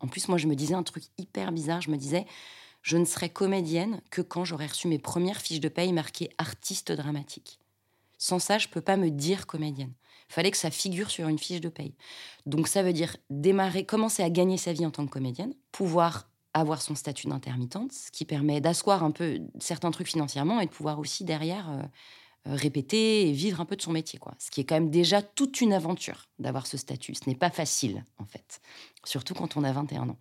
En 0.00 0.06
plus, 0.06 0.28
moi, 0.28 0.38
je 0.38 0.46
me 0.46 0.54
disais 0.54 0.74
un 0.74 0.84
truc 0.84 1.04
hyper 1.18 1.50
bizarre. 1.50 1.80
Je 1.80 1.90
me 1.90 1.96
disais, 1.96 2.24
je 2.88 2.96
ne 2.96 3.04
serais 3.04 3.28
comédienne 3.28 4.00
que 4.10 4.22
quand 4.22 4.46
j'aurais 4.46 4.66
reçu 4.66 4.88
mes 4.88 4.98
premières 4.98 5.42
fiches 5.42 5.60
de 5.60 5.68
paye 5.68 5.92
marquées 5.92 6.30
artiste 6.38 6.90
dramatique. 6.90 7.60
Sans 8.16 8.38
ça, 8.38 8.56
je 8.56 8.66
peux 8.66 8.80
pas 8.80 8.96
me 8.96 9.10
dire 9.10 9.46
comédienne. 9.46 9.92
Il 10.30 10.32
fallait 10.32 10.50
que 10.50 10.56
ça 10.56 10.70
figure 10.70 11.10
sur 11.10 11.28
une 11.28 11.38
fiche 11.38 11.60
de 11.60 11.68
paye. 11.68 11.94
Donc 12.46 12.66
ça 12.66 12.82
veut 12.82 12.94
dire 12.94 13.18
démarrer, 13.28 13.84
commencer 13.84 14.22
à 14.22 14.30
gagner 14.30 14.56
sa 14.56 14.72
vie 14.72 14.86
en 14.86 14.90
tant 14.90 15.04
que 15.04 15.10
comédienne, 15.10 15.52
pouvoir 15.70 16.30
avoir 16.54 16.80
son 16.80 16.94
statut 16.94 17.26
d'intermittente, 17.26 17.92
ce 17.92 18.10
qui 18.10 18.24
permet 18.24 18.62
d'asseoir 18.62 19.04
un 19.04 19.10
peu 19.10 19.38
certains 19.60 19.90
trucs 19.90 20.08
financièrement 20.08 20.58
et 20.58 20.64
de 20.64 20.70
pouvoir 20.70 20.98
aussi 20.98 21.24
derrière 21.24 21.68
euh, 21.68 21.82
euh, 22.46 22.54
répéter 22.54 23.28
et 23.28 23.32
vivre 23.32 23.60
un 23.60 23.66
peu 23.66 23.76
de 23.76 23.82
son 23.82 23.92
métier. 23.92 24.18
Quoi. 24.18 24.34
Ce 24.38 24.50
qui 24.50 24.62
est 24.62 24.64
quand 24.64 24.76
même 24.76 24.90
déjà 24.90 25.20
toute 25.20 25.60
une 25.60 25.74
aventure 25.74 26.30
d'avoir 26.38 26.66
ce 26.66 26.78
statut. 26.78 27.14
Ce 27.14 27.28
n'est 27.28 27.36
pas 27.36 27.50
facile, 27.50 28.06
en 28.16 28.24
fait, 28.24 28.62
surtout 29.04 29.34
quand 29.34 29.58
on 29.58 29.64
a 29.64 29.72
21 29.72 30.08
ans. 30.08 30.18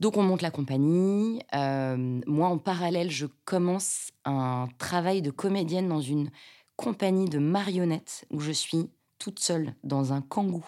Donc 0.00 0.16
on 0.16 0.22
monte 0.22 0.42
la 0.42 0.50
compagnie. 0.50 1.40
Euh, 1.54 2.20
moi, 2.26 2.48
en 2.48 2.58
parallèle, 2.58 3.10
je 3.10 3.26
commence 3.44 4.10
un 4.24 4.68
travail 4.78 5.22
de 5.22 5.30
comédienne 5.30 5.88
dans 5.88 6.00
une 6.00 6.30
compagnie 6.76 7.28
de 7.28 7.38
marionnettes 7.38 8.26
où 8.30 8.40
je 8.40 8.52
suis 8.52 8.90
toute 9.18 9.40
seule 9.40 9.74
dans 9.82 10.12
un 10.12 10.20
kangou. 10.20 10.66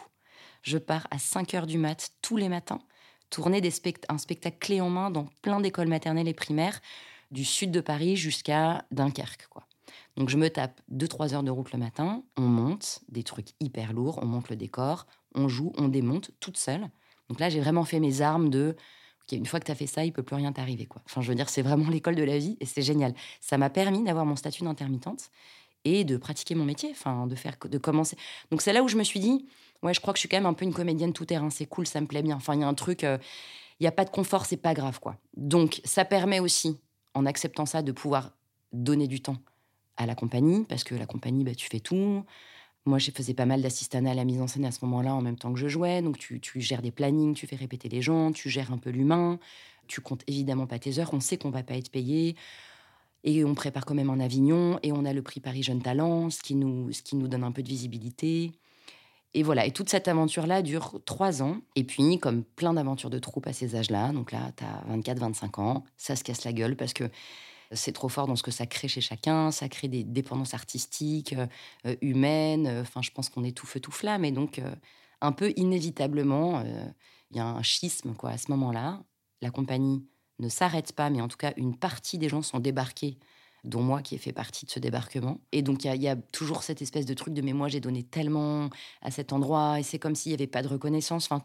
Je 0.63 0.79
pars 0.79 1.07
à 1.11 1.19
5 1.19 1.55
heures 1.55 1.67
du 1.67 1.79
mat 1.79 2.11
tous 2.23 2.37
les 2.37 2.49
matins, 2.49 2.81
tourner 3.31 3.61
des 3.61 3.73
un 4.09 4.19
spectacle 4.19 4.59
clé 4.59 4.81
en 4.81 4.91
main 4.91 5.11
dans 5.11 5.29
plein 5.43 5.61
d'écoles 5.61 5.89
maternelles 5.89 6.29
et 6.29 6.35
primaires, 6.35 6.81
du 7.31 7.45
sud 7.45 7.71
de 7.71 7.81
Paris 7.81 8.17
jusqu'à 8.17 8.87
Dunkerque. 8.91 9.47
Quoi. 9.51 9.65
Donc 10.17 10.31
je 10.31 10.37
me 10.37 10.49
tape 10.49 10.81
2-3 10.91 11.35
heures 11.35 11.43
de 11.43 11.51
route 11.51 11.73
le 11.73 11.79
matin, 11.79 12.23
on 12.37 12.43
monte 12.43 13.01
des 13.09 13.23
trucs 13.23 13.51
hyper 13.61 13.93
lourds, 13.93 14.19
on 14.23 14.27
monte 14.27 14.49
le 14.49 14.57
décor, 14.57 15.07
on 15.35 15.47
joue, 15.47 15.73
on 15.77 15.89
démonte 15.89 16.31
toute 16.41 16.57
seule. 16.57 16.89
Donc 17.29 17.41
là, 17.41 17.51
j'ai 17.51 17.61
vraiment 17.61 17.85
fait 17.85 18.01
mes 18.01 18.23
armes 18.23 18.49
de 18.49 18.75
une 19.33 19.47
fois 19.47 19.61
que 19.61 19.67
tu 19.67 19.73
as 19.73 19.75
fait 19.75 19.87
ça, 19.87 20.05
il 20.05 20.13
peut 20.13 20.23
plus 20.23 20.37
rien 20.37 20.53
t'arriver 20.53 20.87
quoi. 20.87 21.03
Enfin, 21.07 21.21
je 21.21 21.29
veux 21.29 21.35
dire, 21.35 21.49
c'est 21.49 21.63
vraiment 21.63 21.89
l'école 21.91 22.17
de 22.17 22.25
la 22.25 22.39
vie 22.39 22.57
et 22.61 22.67
c'est 22.67 22.83
génial. 22.83 23.15
Ça 23.41 23.59
m'a 23.59 23.71
permis 23.71 24.05
d'avoir 24.05 24.27
mon 24.27 24.37
statut 24.37 24.65
d'intermittente 24.65 25.31
et 25.85 26.05
de 26.05 26.17
pratiquer 26.17 26.55
mon 26.55 26.65
métier, 26.65 26.91
enfin 26.91 27.27
de 27.27 27.35
faire 27.35 27.57
de 27.65 27.79
commencer. 27.79 28.17
Donc 28.51 28.63
c'est 28.63 28.73
là 28.73 28.83
où 28.83 28.89
je 28.89 28.97
me 28.97 29.05
suis 29.05 29.21
dit 29.21 29.47
Ouais, 29.83 29.95
je 29.95 30.01
crois 30.01 30.13
que 30.13 30.19
je 30.19 30.21
suis 30.21 30.29
quand 30.29 30.37
même 30.37 30.47
un 30.47 30.55
peu 30.55 30.65
une 30.65 30.75
comédienne 30.75 31.13
tout 31.13 31.25
terrain. 31.25 31.51
C'est 31.51 31.67
cool, 31.67 31.87
ça 31.87 32.01
me 32.01 32.07
plaît 32.07 32.23
bien. 32.23 32.37
Enfin, 32.37 32.55
il 32.55 32.61
y 32.61 32.65
a 32.65 32.69
un 32.69 32.75
truc, 32.75 33.03
il 33.03 33.19
n'y 33.81 33.87
a 33.87 33.93
pas 33.93 34.05
de 34.05 34.11
confort, 34.11 34.47
c'est 34.47 34.57
pas 34.57 34.75
grave, 34.75 34.99
quoi. 34.99 35.17
Donc, 35.37 35.81
ça 35.85 36.05
permet 36.05 36.41
aussi, 36.41 36.81
en 37.15 37.27
acceptant 37.27 37.67
ça, 37.67 37.83
de 37.83 37.93
pouvoir 37.93 38.33
donner 38.73 39.07
du 39.07 39.21
temps 39.21 39.37
à 39.97 40.07
la 40.07 40.15
compagnie, 40.15 40.65
parce 40.65 40.85
que 40.85 40.95
la 40.95 41.07
compagnie, 41.07 41.45
bah, 41.45 41.55
tu 41.55 41.69
fais 41.69 41.81
tout. 41.81 42.25
Moi, 42.89 42.99
je 42.99 43.11
faisais 43.11 43.35
pas 43.35 43.45
mal 43.45 43.61
d'assistanat 43.61 44.13
à 44.13 44.15
la 44.15 44.25
mise 44.25 44.41
en 44.41 44.47
scène 44.47 44.65
à 44.65 44.71
ce 44.71 44.83
moment-là, 44.87 45.15
en 45.15 45.21
même 45.21 45.37
temps 45.37 45.53
que 45.53 45.59
je 45.59 45.69
jouais. 45.69 46.01
Donc, 46.01 46.17
tu, 46.17 46.41
tu, 46.41 46.61
gères 46.63 46.81
des 46.81 46.91
plannings, 46.91 47.35
tu 47.35 47.47
fais 47.47 47.55
répéter 47.55 47.91
les 47.91 48.01
gens, 48.01 48.33
tu 48.33 48.49
gères 48.49 48.73
un 48.73 48.79
peu 48.79 48.89
l'humain. 48.89 49.39
Tu 49.89 50.01
comptes 50.01 50.23
évidemment 50.27 50.67
pas 50.67 50.79
tes 50.79 50.99
heures. 50.99 51.11
On 51.13 51.21
sait 51.21 51.37
qu'on 51.37 51.51
va 51.51 51.63
pas 51.63 51.75
être 51.75 51.91
payé. 51.91 52.35
Et 53.25 53.45
on 53.45 53.55
prépare 53.55 53.85
quand 53.85 53.95
même 53.95 54.09
en 54.09 54.19
Avignon. 54.19 54.79
Et 54.83 54.93
on 54.93 55.05
a 55.05 55.13
le 55.13 55.21
prix 55.21 55.41
Paris 55.41 55.63
Jeune 55.63 55.83
Talent, 55.83 56.31
ce 56.31 56.41
qui 56.41 56.55
nous, 56.55 56.91
ce 56.93 57.03
qui 57.03 57.17
nous 57.17 57.29
donne 57.29 57.45
un 57.45 57.53
peu 57.53 57.63
de 57.63 57.69
visibilité. 57.69 58.53
Et 59.35 59.43
voilà, 59.43 59.67
et 59.67 59.71
toute 59.71 59.91
cette 59.91 60.09
aventure-là 60.09 60.63
dure 60.63 60.99
trois 61.05 61.43
ans. 61.43 61.59
Et 61.77 61.85
puis, 61.85 62.19
comme 62.19 62.43
plein 62.43 62.73
d'aventures 62.73 63.11
de 63.11 63.19
troupe 63.19 63.47
à 63.47 63.53
ces 63.53 63.77
âges-là, 63.77 64.13
donc 64.13 64.33
là, 64.33 64.51
tu 64.57 64.65
as 64.65 64.97
24-25 64.97 65.61
ans, 65.61 65.85
ça 65.99 66.17
se 66.17 66.25
casse 66.25 66.45
la 66.45 66.55
gueule 66.55 66.75
parce 66.75 66.95
que 66.95 67.05
c'est 67.73 67.93
trop 67.93 68.09
fort 68.09 68.27
dans 68.27 68.37
ce 68.37 68.43
que 68.43 68.51
ça 68.51 68.67
crée 68.67 68.89
chez 68.89 69.01
chacun, 69.01 69.51
ça 69.51 69.69
crée 69.69 69.89
des 69.89 70.05
dépendances 70.05 70.55
artistiques, 70.55 71.35
euh, 71.87 71.97
humaines. 72.01 72.69
Enfin, 72.81 73.03
je 73.03 73.11
pense 73.11 73.29
qu'on 73.29 73.45
est 73.45 73.57
tout 73.57 73.67
feu, 73.67 73.81
tout 73.81 73.93
flamme. 73.93 74.25
Et 74.25 74.33
donc, 74.33 74.59
euh, 74.59 74.75
un 75.21 75.33
peu 75.33 75.53
inévitablement, 75.57 76.61
euh, 76.61 76.85
il 77.31 77.37
y 77.37 77.41
a 77.41 77.47
un 77.47 77.63
schisme 77.63 78.15
quoi, 78.15 78.31
à 78.31 78.39
ce 78.39 78.51
moment-là. 78.51 79.03
La 79.43 79.51
compagnie 79.51 80.07
ne 80.39 80.49
s'arrête 80.49 80.93
pas, 80.93 81.11
mais 81.11 81.21
en 81.21 81.29
tout 81.29 81.37
cas, 81.37 81.53
une 81.57 81.77
partie 81.77 82.19
des 82.19 82.29
gens 82.29 82.43
sont 82.43 82.61
débarqués 82.61 83.19
dont 83.65 83.83
moi 83.83 84.03
qui 84.03 84.15
ai 84.15 84.19
fait 84.19 84.33
partie 84.33 84.67
de 84.67 84.71
ce 84.71 84.79
débarquement. 84.79 85.41
Et 85.53 85.63
donc 85.63 85.85
il 85.85 86.03
y, 86.03 86.09
a 86.09 86.17
toujours 86.17 86.63
cette 86.63 86.81
espèce 86.81 87.07
de 87.07 87.15
truc 87.15 87.35
de 87.35 87.43
mais 87.43 87.53
moi 87.53 87.69
j'ai 87.69 87.81
donné 87.81 88.05
tellement 88.05 88.71
à 89.03 89.11
cet 89.11 89.33
endroit 89.33 89.81
et 89.81 89.83
c'est 89.83 89.99
comme 89.99 90.15
s'il 90.15 90.31
n'y 90.31 90.35
avait 90.35 90.47
pas 90.47 90.63
de 90.63 90.69
reconnaissance. 90.69 91.27
Enfin, 91.27 91.43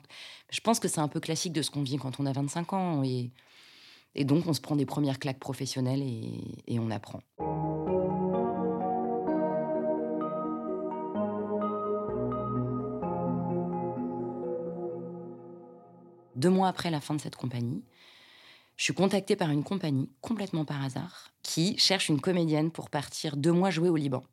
je 0.51 0.59
pense 0.61 0.79
que 0.79 0.87
c'est 0.87 1.01
un 1.01 1.07
peu 1.07 1.19
classique 1.19 1.53
de 1.53 1.63
ce 1.63 1.71
qu'on 1.71 1.81
vit 1.81 1.97
quand 1.97 2.19
on 2.19 2.25
a 2.27 2.31
25 2.31 2.73
ans. 2.73 3.03
Et, 3.03 3.31
et 4.15 4.25
donc 4.25 4.47
on 4.47 4.53
se 4.53 4.61
prend 4.61 4.75
des 4.75 4.85
premières 4.85 5.19
claques 5.19 5.39
professionnelles 5.39 6.01
et, 6.01 6.79
on 6.79 6.91
apprend. 6.91 7.21
Deux 16.35 16.49
mois 16.49 16.67
après 16.67 16.91
la 16.91 16.99
fin 16.99 17.15
de 17.15 17.21
cette 17.21 17.35
compagnie, 17.35 17.83
je 18.75 18.83
suis 18.83 18.93
contactée 18.93 19.35
par 19.35 19.49
une 19.49 19.63
compagnie, 19.63 20.09
complètement 20.19 20.65
par 20.65 20.83
hasard, 20.83 21.29
qui 21.41 21.77
cherche 21.77 22.09
une 22.09 22.19
comédienne 22.19 22.71
pour 22.71 22.89
partir 22.89 23.37
deux 23.37 23.51
mois 23.51 23.69
jouer 23.69 23.89
au 23.89 23.95
Liban. 23.95 24.23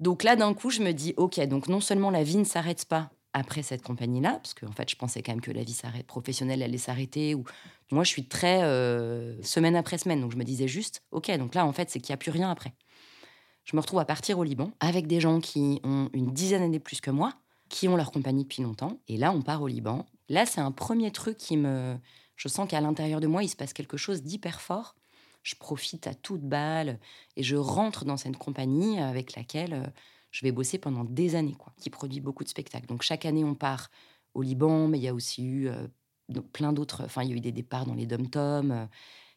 Donc 0.00 0.22
là, 0.22 0.36
d'un 0.36 0.54
coup, 0.54 0.70
je 0.70 0.82
me 0.82 0.92
dis, 0.92 1.14
OK, 1.16 1.38
donc 1.46 1.68
non 1.68 1.80
seulement 1.80 2.10
la 2.10 2.22
vie 2.22 2.38
ne 2.38 2.44
s'arrête 2.44 2.86
pas 2.86 3.10
après 3.38 3.62
cette 3.62 3.82
compagnie-là, 3.82 4.32
parce 4.42 4.54
qu'en 4.54 4.68
en 4.68 4.72
fait, 4.72 4.90
je 4.90 4.96
pensais 4.96 5.22
quand 5.22 5.32
même 5.32 5.40
que 5.40 5.50
la 5.50 5.62
vie 5.62 5.80
professionnelle 6.06 6.62
allait 6.62 6.78
s'arrêter. 6.78 7.34
Ou 7.34 7.44
moi, 7.90 8.04
je 8.04 8.10
suis 8.10 8.26
très 8.26 8.62
euh, 8.62 9.40
semaine 9.42 9.76
après 9.76 9.98
semaine, 9.98 10.20
donc 10.20 10.32
je 10.32 10.36
me 10.36 10.44
disais 10.44 10.68
juste, 10.68 11.02
OK, 11.10 11.30
donc 11.38 11.54
là, 11.54 11.64
en 11.64 11.72
fait, 11.72 11.90
c'est 11.90 12.00
qu'il 12.00 12.12
n'y 12.12 12.14
a 12.14 12.18
plus 12.18 12.30
rien 12.30 12.50
après. 12.50 12.74
Je 13.64 13.76
me 13.76 13.80
retrouve 13.80 14.00
à 14.00 14.04
partir 14.04 14.38
au 14.38 14.44
Liban 14.44 14.70
avec 14.80 15.06
des 15.06 15.20
gens 15.20 15.40
qui 15.40 15.80
ont 15.84 16.08
une 16.12 16.32
dizaine 16.32 16.62
d'années 16.62 16.80
plus 16.80 17.00
que 17.00 17.10
moi, 17.10 17.34
qui 17.68 17.86
ont 17.88 17.96
leur 17.96 18.12
compagnie 18.12 18.44
depuis 18.44 18.62
longtemps. 18.62 18.98
Et 19.08 19.16
là, 19.16 19.32
on 19.32 19.42
part 19.42 19.62
au 19.62 19.66
Liban. 19.66 20.06
Là, 20.28 20.46
c'est 20.46 20.60
un 20.60 20.72
premier 20.72 21.10
truc 21.10 21.36
qui 21.36 21.56
me, 21.56 21.96
je 22.36 22.48
sens 22.48 22.68
qu'à 22.68 22.80
l'intérieur 22.80 23.20
de 23.20 23.26
moi, 23.26 23.42
il 23.42 23.48
se 23.48 23.56
passe 23.56 23.72
quelque 23.72 23.96
chose 23.96 24.22
d'hyper 24.22 24.60
fort. 24.60 24.94
Je 25.42 25.54
profite 25.54 26.06
à 26.06 26.14
toute 26.14 26.42
balle 26.42 26.98
et 27.36 27.42
je 27.42 27.56
rentre 27.56 28.04
dans 28.04 28.16
cette 28.16 28.36
compagnie 28.36 29.00
avec 29.00 29.36
laquelle 29.36 29.74
euh, 29.74 29.86
je 30.30 30.44
vais 30.44 30.52
bosser 30.52 30.78
pendant 30.78 31.04
des 31.04 31.34
années, 31.34 31.54
quoi, 31.58 31.72
qui 31.80 31.90
produit 31.90 32.20
beaucoup 32.20 32.44
de 32.44 32.48
spectacles. 32.48 32.86
Donc 32.86 33.02
chaque 33.02 33.24
année, 33.24 33.44
on 33.44 33.54
part 33.54 33.90
au 34.34 34.42
Liban, 34.42 34.88
mais 34.88 34.98
il 34.98 35.04
y 35.04 35.08
a 35.08 35.14
aussi 35.14 35.44
eu 35.44 35.68
euh, 35.68 35.86
plein 36.52 36.72
d'autres. 36.72 37.04
Enfin, 37.04 37.22
il 37.22 37.30
y 37.30 37.32
a 37.32 37.36
eu 37.36 37.40
des 37.40 37.52
départs 37.52 37.86
dans 37.86 37.94
les 37.94 38.06
dom-toms. 38.06 38.70
Euh, 38.70 38.86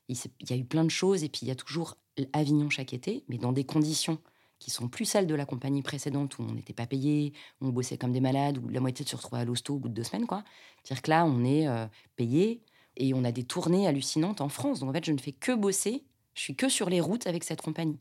il, 0.10 0.18
y 0.50 0.54
a 0.54 0.58
eu 0.58 0.66
plein 0.66 0.84
de 0.84 0.90
choses. 0.90 1.24
Et 1.24 1.30
puis, 1.30 1.42
il 1.44 1.48
y 1.48 1.52
a 1.52 1.56
toujours 1.56 1.98
Avignon 2.34 2.70
chaque 2.70 2.94
été, 2.94 3.24
mais 3.30 3.38
dans 3.38 3.54
des 3.54 3.64
conditions 3.64 4.20
qui 4.60 4.70
sont 4.70 4.90
plus 4.90 5.06
celles 5.06 5.26
de 5.26 5.34
la 5.34 5.46
compagnie 5.46 5.82
précédente 5.82 6.38
où 6.38 6.44
on 6.44 6.54
n'était 6.54 6.74
pas 6.74 6.86
payé, 6.86 7.34
on 7.62 7.70
bossait 7.70 7.98
comme 7.98 8.12
des 8.12 8.20
malades, 8.20 8.60
où 8.60 8.70
la 8.70 8.80
moitié 8.80 9.06
se 9.06 9.16
retrouvait 9.16 9.42
à 9.42 9.46
l'hosto 9.46 9.76
au 9.76 9.80
bout 9.80 9.90
de 9.90 9.94
deux 9.94 10.04
semaines. 10.04 10.28
quoi. 10.28 10.44
C'est-à-dire 10.84 11.02
que 11.02 11.10
là, 11.10 11.26
on 11.26 11.44
est 11.44 11.68
payé, 12.16 12.62
et 12.98 13.14
on 13.14 13.24
a 13.24 13.32
des 13.32 13.44
tournées 13.44 13.88
hallucinantes 13.88 14.42
en 14.42 14.50
France. 14.50 14.80
Donc 14.80 14.90
en 14.90 14.94
fait, 14.94 15.06
je 15.06 15.12
ne 15.12 15.18
fais 15.18 15.32
que 15.32 15.54
bosser. 15.54 16.04
Je 16.34 16.42
suis 16.42 16.56
que 16.56 16.70
sur 16.70 16.90
les 16.90 17.02
routes 17.02 17.28
avec 17.28 17.44
cette 17.44 17.62
compagnie. 17.62 18.00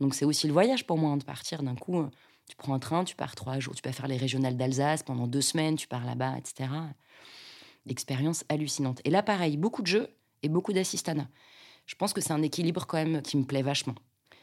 Donc 0.00 0.14
c'est 0.14 0.24
aussi 0.24 0.46
le 0.46 0.52
voyage 0.52 0.86
pour 0.86 0.98
moi, 0.98 1.12
hein, 1.12 1.16
de 1.16 1.24
partir 1.24 1.62
d'un 1.62 1.74
coup. 1.74 2.00
Euh, 2.00 2.10
tu 2.48 2.56
prends 2.56 2.74
un 2.74 2.78
train, 2.78 3.04
tu 3.04 3.14
pars 3.14 3.36
trois 3.36 3.60
jours, 3.60 3.74
tu 3.74 3.82
peux 3.82 3.92
faire 3.92 4.08
les 4.08 4.16
régionales 4.16 4.56
d'Alsace 4.56 5.02
pendant 5.02 5.26
deux 5.26 5.40
semaines, 5.40 5.76
tu 5.76 5.86
pars 5.86 6.04
là-bas, 6.04 6.36
etc. 6.36 6.68
Expérience 7.88 8.44
hallucinante. 8.48 9.00
Et 9.04 9.10
là, 9.10 9.22
pareil, 9.22 9.56
beaucoup 9.56 9.82
de 9.82 9.86
jeux 9.86 10.08
et 10.42 10.48
beaucoup 10.48 10.72
d'assistanat. 10.72 11.28
Je 11.86 11.94
pense 11.94 12.12
que 12.12 12.20
c'est 12.20 12.32
un 12.32 12.42
équilibre 12.42 12.86
quand 12.86 12.96
même 12.96 13.22
qui 13.22 13.36
me 13.36 13.44
plaît 13.44 13.62
vachement. 13.62 13.94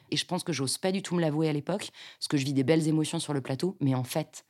Et 0.10 0.16
je 0.16 0.26
pense 0.26 0.44
que 0.44 0.54
j'ose 0.54 0.78
pas 0.78 0.92
du 0.92 1.02
tout 1.02 1.16
me 1.16 1.22
l'avouer 1.22 1.50
à 1.50 1.54
l'époque, 1.54 1.90
parce 2.18 2.28
que 2.30 2.38
je 2.38 2.46
vis 2.46 2.54
des 2.54 2.64
belles 2.64 2.88
émotions 2.88 3.20
sur 3.20 3.34
le 3.34 3.42
plateau, 3.42 3.76
mais 3.82 3.94
en 3.94 4.06
fait, 4.06 4.46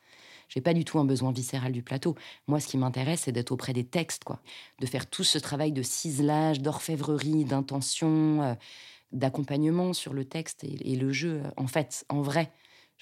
j'ai 0.48 0.60
pas 0.60 0.72
du 0.72 0.84
tout 0.84 0.98
un 0.98 1.04
besoin 1.04 1.32
viscéral 1.32 1.72
du 1.72 1.82
plateau. 1.82 2.14
Moi, 2.46 2.60
ce 2.60 2.68
qui 2.68 2.78
m'intéresse, 2.78 3.22
c'est 3.22 3.32
d'être 3.32 3.52
auprès 3.52 3.72
des 3.72 3.84
textes, 3.84 4.24
quoi. 4.24 4.40
De 4.80 4.86
faire 4.86 5.08
tout 5.08 5.24
ce 5.24 5.38
travail 5.38 5.72
de 5.72 5.82
ciselage, 5.82 6.60
d'orfèvrerie, 6.60 7.44
d'intention, 7.44 8.42
euh, 8.42 8.54
d'accompagnement 9.12 9.92
sur 9.92 10.12
le 10.12 10.24
texte 10.24 10.64
et, 10.64 10.96
le 10.96 11.12
jeu. 11.12 11.42
En 11.56 11.66
fait, 11.66 12.04
en 12.08 12.20
vrai, 12.20 12.52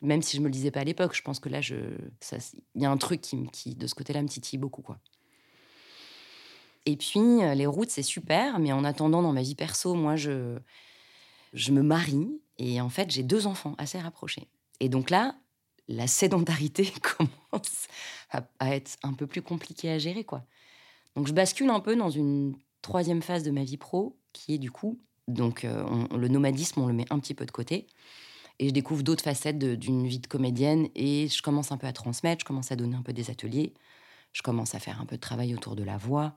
même 0.02 0.22
si 0.22 0.36
je 0.36 0.42
me 0.42 0.46
le 0.46 0.52
disais 0.52 0.70
pas 0.70 0.80
à 0.80 0.84
l'époque, 0.84 1.14
je 1.14 1.22
pense 1.22 1.40
que 1.40 1.48
là, 1.48 1.60
il 1.60 2.82
y 2.82 2.84
a 2.84 2.90
un 2.90 2.96
truc 2.96 3.20
qui, 3.20 3.74
de 3.74 3.86
ce 3.86 3.94
côté-là, 3.94 4.22
me 4.22 4.28
titille 4.28 4.58
beaucoup, 4.58 4.82
quoi. 4.82 4.98
Et 6.88 6.96
puis, 6.96 7.18
euh, 7.18 7.54
les 7.54 7.66
routes, 7.66 7.90
c'est 7.90 8.02
super, 8.02 8.60
mais 8.60 8.72
en 8.72 8.84
attendant, 8.84 9.20
dans 9.20 9.32
ma 9.32 9.42
vie 9.42 9.56
perso, 9.56 9.94
moi, 9.94 10.14
je, 10.14 10.56
je 11.52 11.72
me 11.72 11.82
marie 11.82 12.40
et 12.58 12.80
en 12.80 12.88
fait, 12.88 13.10
j'ai 13.10 13.22
deux 13.22 13.46
enfants 13.46 13.74
assez 13.78 13.98
rapprochés. 13.98 14.48
Et 14.80 14.88
donc 14.88 15.10
là, 15.10 15.34
la 15.88 16.06
sédentarité 16.06 16.92
commence 17.02 17.88
à, 18.30 18.74
être 18.74 18.96
un 19.02 19.14
peu 19.14 19.26
plus 19.26 19.42
compliquée 19.42 19.90
à 19.90 19.98
gérer, 19.98 20.24
quoi. 20.24 20.44
Donc 21.14 21.26
je 21.26 21.32
bascule 21.32 21.70
un 21.70 21.80
peu 21.80 21.96
dans 21.96 22.10
une 22.10 22.56
troisième 22.82 23.22
phase 23.22 23.42
de 23.42 23.50
ma 23.50 23.64
vie 23.64 23.78
pro, 23.78 24.18
qui 24.32 24.54
est 24.54 24.58
du 24.58 24.70
coup, 24.70 25.00
donc 25.28 25.64
euh, 25.64 25.84
le 26.16 26.28
nomadisme, 26.28 26.80
on 26.80 26.86
le 26.86 26.92
met 26.92 27.06
un 27.10 27.18
petit 27.18 27.34
peu 27.34 27.46
de 27.46 27.50
côté, 27.50 27.86
et 28.58 28.68
je 28.68 28.72
découvre 28.72 29.02
d'autres 29.02 29.24
facettes 29.24 29.58
d'une 29.58 30.06
vie 30.06 30.18
de 30.18 30.26
comédienne, 30.26 30.88
et 30.94 31.28
je 31.28 31.42
commence 31.42 31.72
un 31.72 31.76
peu 31.76 31.86
à 31.86 31.92
transmettre, 31.92 32.40
je 32.40 32.46
commence 32.46 32.72
à 32.72 32.76
donner 32.76 32.96
un 32.96 33.02
peu 33.02 33.12
des 33.12 33.30
ateliers, 33.30 33.74
je 34.32 34.42
commence 34.42 34.74
à 34.74 34.78
faire 34.78 35.00
un 35.00 35.06
peu 35.06 35.16
de 35.16 35.20
travail 35.20 35.54
autour 35.54 35.76
de 35.76 35.82
la 35.82 35.96
voix, 35.96 36.34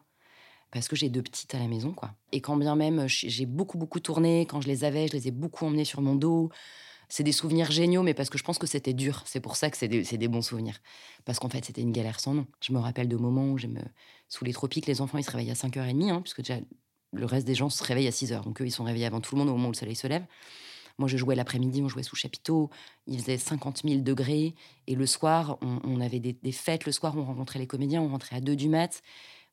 parce 0.72 0.88
que 0.88 0.96
j'ai 0.96 1.10
deux 1.10 1.24
petites 1.24 1.55
à 1.55 1.60
la 1.60 1.67
maison, 1.67 1.93
quoi. 1.93 2.13
Et 2.31 2.41
quand 2.41 2.58
bien 2.58 2.75
même 2.75 3.08
j'ai 3.08 3.46
beaucoup, 3.46 3.77
beaucoup 3.77 4.00
tourné, 4.00 4.46
quand 4.46 4.62
je 4.62 4.67
les 4.67 4.84
avais, 4.84 5.08
je 5.08 5.13
les 5.13 5.27
ai 5.29 5.31
beaucoup 5.31 5.65
emmenées 5.65 5.86
sur 5.86 6.01
mon 6.01 6.15
dos, 6.15 6.50
c'est 7.10 7.24
des 7.24 7.31
souvenirs 7.31 7.72
géniaux, 7.72 8.03
mais 8.03 8.13
parce 8.13 8.29
que 8.29 8.38
je 8.38 8.43
pense 8.43 8.60
que 8.60 8.67
c'était 8.67 8.93
dur. 8.93 9.24
C'est 9.25 9.39
pour 9.39 9.55
ça 9.55 9.72
que 9.72 9.77
c'est 9.77 9.88
des, 9.88 10.27
bons 10.27 10.43
souvenirs. 10.43 10.79
Parce 11.25 11.39
qu'en 11.39 11.50
fait, 11.50 11.65
c'était 11.65 11.81
une 11.81 11.91
galère 11.91 12.19
sans 12.19 12.36
nom. 12.36 12.46
Je 12.62 12.72
me 12.72 12.77
rappelle 12.77 13.08
de 13.08 13.17
moments 13.17 13.48
où, 13.50 13.55
me... 13.55 13.81
sous 14.29 14.46
les 14.46 14.53
tropiques, 14.53 14.86
les 14.86 15.01
enfants, 15.01 15.17
ils 15.17 15.24
se 15.24 15.31
réveillent 15.31 15.50
à 15.50 15.55
5h30, 15.55 16.12
hein, 16.12 16.22
puisque 16.22 16.41
déjà, 16.41 16.60
le 17.13 17.25
reste 17.25 17.48
des 17.48 17.56
gens 17.56 17.70
se 17.70 17.84
réveillent 17.84 18.08
à 18.08 18.12
6h. 18.12 18.44
Donc 18.44 18.62
eux, 18.62 18.66
ils 18.66 18.72
sont 18.72 18.84
réveillés 18.84 19.06
avant 19.06 19.22
tout 19.22 19.36
le 19.36 19.39
monde 19.39 19.50
au 19.50 19.54
moment 19.54 19.70
où 19.70 19.72
le 19.72 19.78
soleil 19.78 19.96
se 19.96 20.08
lève. 20.08 20.25
Moi, 20.98 21.08
je 21.08 21.16
jouais 21.16 21.36
l'après-midi, 21.36 21.82
on 21.82 21.88
jouait 21.88 22.04
sous 22.04 22.18
chapiteau. 22.18 22.70
Il 23.08 23.20
faisait 23.20 23.38
50 23.38 23.84
000 23.86 24.01
degrés. 24.01 24.54
Et 24.88 24.96
le 24.96 25.06
soir, 25.06 25.58
on, 25.62 26.01
avait 26.01 26.20
des, 26.20 26.34
des, 26.34 26.51
fêtes. 26.51 26.86
Le 26.86 26.92
soir, 26.92 27.16
on 27.18 27.24
rencontrait 27.24 27.58
les 27.58 27.68
comédiens, 27.68 28.01
on 28.01 28.10
rentrait 28.10 28.36
à 28.36 28.42
2 28.42 28.56
du 28.56 28.68
mat. 28.68 29.01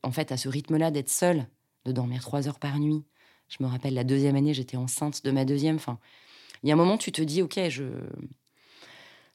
En 0.02 0.10
fait, 0.10 0.32
à 0.32 0.36
ce 0.36 0.48
rythme-là, 0.48 0.90
d'être 0.90 1.08
seule, 1.08 1.46
de 1.84 1.92
dormir 1.92 2.20
3 2.20 2.48
heures 2.48 2.58
par 2.58 2.78
nuit. 2.80 3.04
Je 3.48 3.58
me 3.60 3.68
rappelle 3.68 3.94
la 3.94 4.02
deuxième 4.02 4.34
année, 4.34 4.54
j'étais 4.54 4.76
enceinte 4.76 5.24
de 5.24 5.30
ma 5.30 5.44
deuxième. 5.44 5.76
Enfin, 5.76 6.00
il 6.62 6.68
y 6.68 6.72
a 6.72 6.74
un 6.74 6.78
moment, 6.78 6.98
tu 6.98 7.12
te 7.12 7.22
dis, 7.22 7.42
OK, 7.42 7.60
je. 7.68 7.84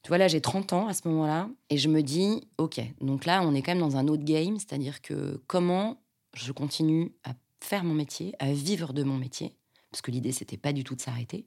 Tu 0.04 0.08
vois, 0.08 0.18
là, 0.18 0.28
j'ai 0.28 0.42
30 0.42 0.74
ans 0.74 0.88
à 0.88 0.94
ce 0.94 1.08
moment-là, 1.08 1.50
et 1.70 1.78
je 1.78 1.88
me 1.88 2.02
dis, 2.02 2.48
OK, 2.58 2.82
donc 3.00 3.26
là, 3.26 3.42
on 3.44 3.54
est 3.54 3.62
quand 3.62 3.72
même 3.72 3.80
dans 3.80 3.98
un 3.98 4.08
autre 4.08 4.24
game, 4.24 4.58
c'est-à-dire 4.58 5.02
que 5.02 5.42
comment 5.48 6.02
je 6.34 6.52
continue 6.52 7.14
à 7.24 7.34
faire 7.64 7.84
mon 7.84 7.94
métier, 7.94 8.34
à 8.40 8.52
vivre 8.52 8.94
de 8.94 9.04
mon 9.04 9.18
métier, 9.18 9.56
parce 9.92 10.02
que 10.02 10.12
l'idée, 10.12 10.32
c'était 10.32 10.58
pas 10.58 10.74
du 10.74 10.84
tout 10.84 10.96
de 10.96 11.02
s'arrêter, 11.02 11.46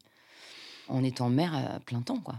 en 0.89 1.03
étant 1.03 1.31
mère 1.31 1.55
à 1.55 1.81
plein 1.81 2.03
temps, 2.03 2.21
quoi. 2.21 2.37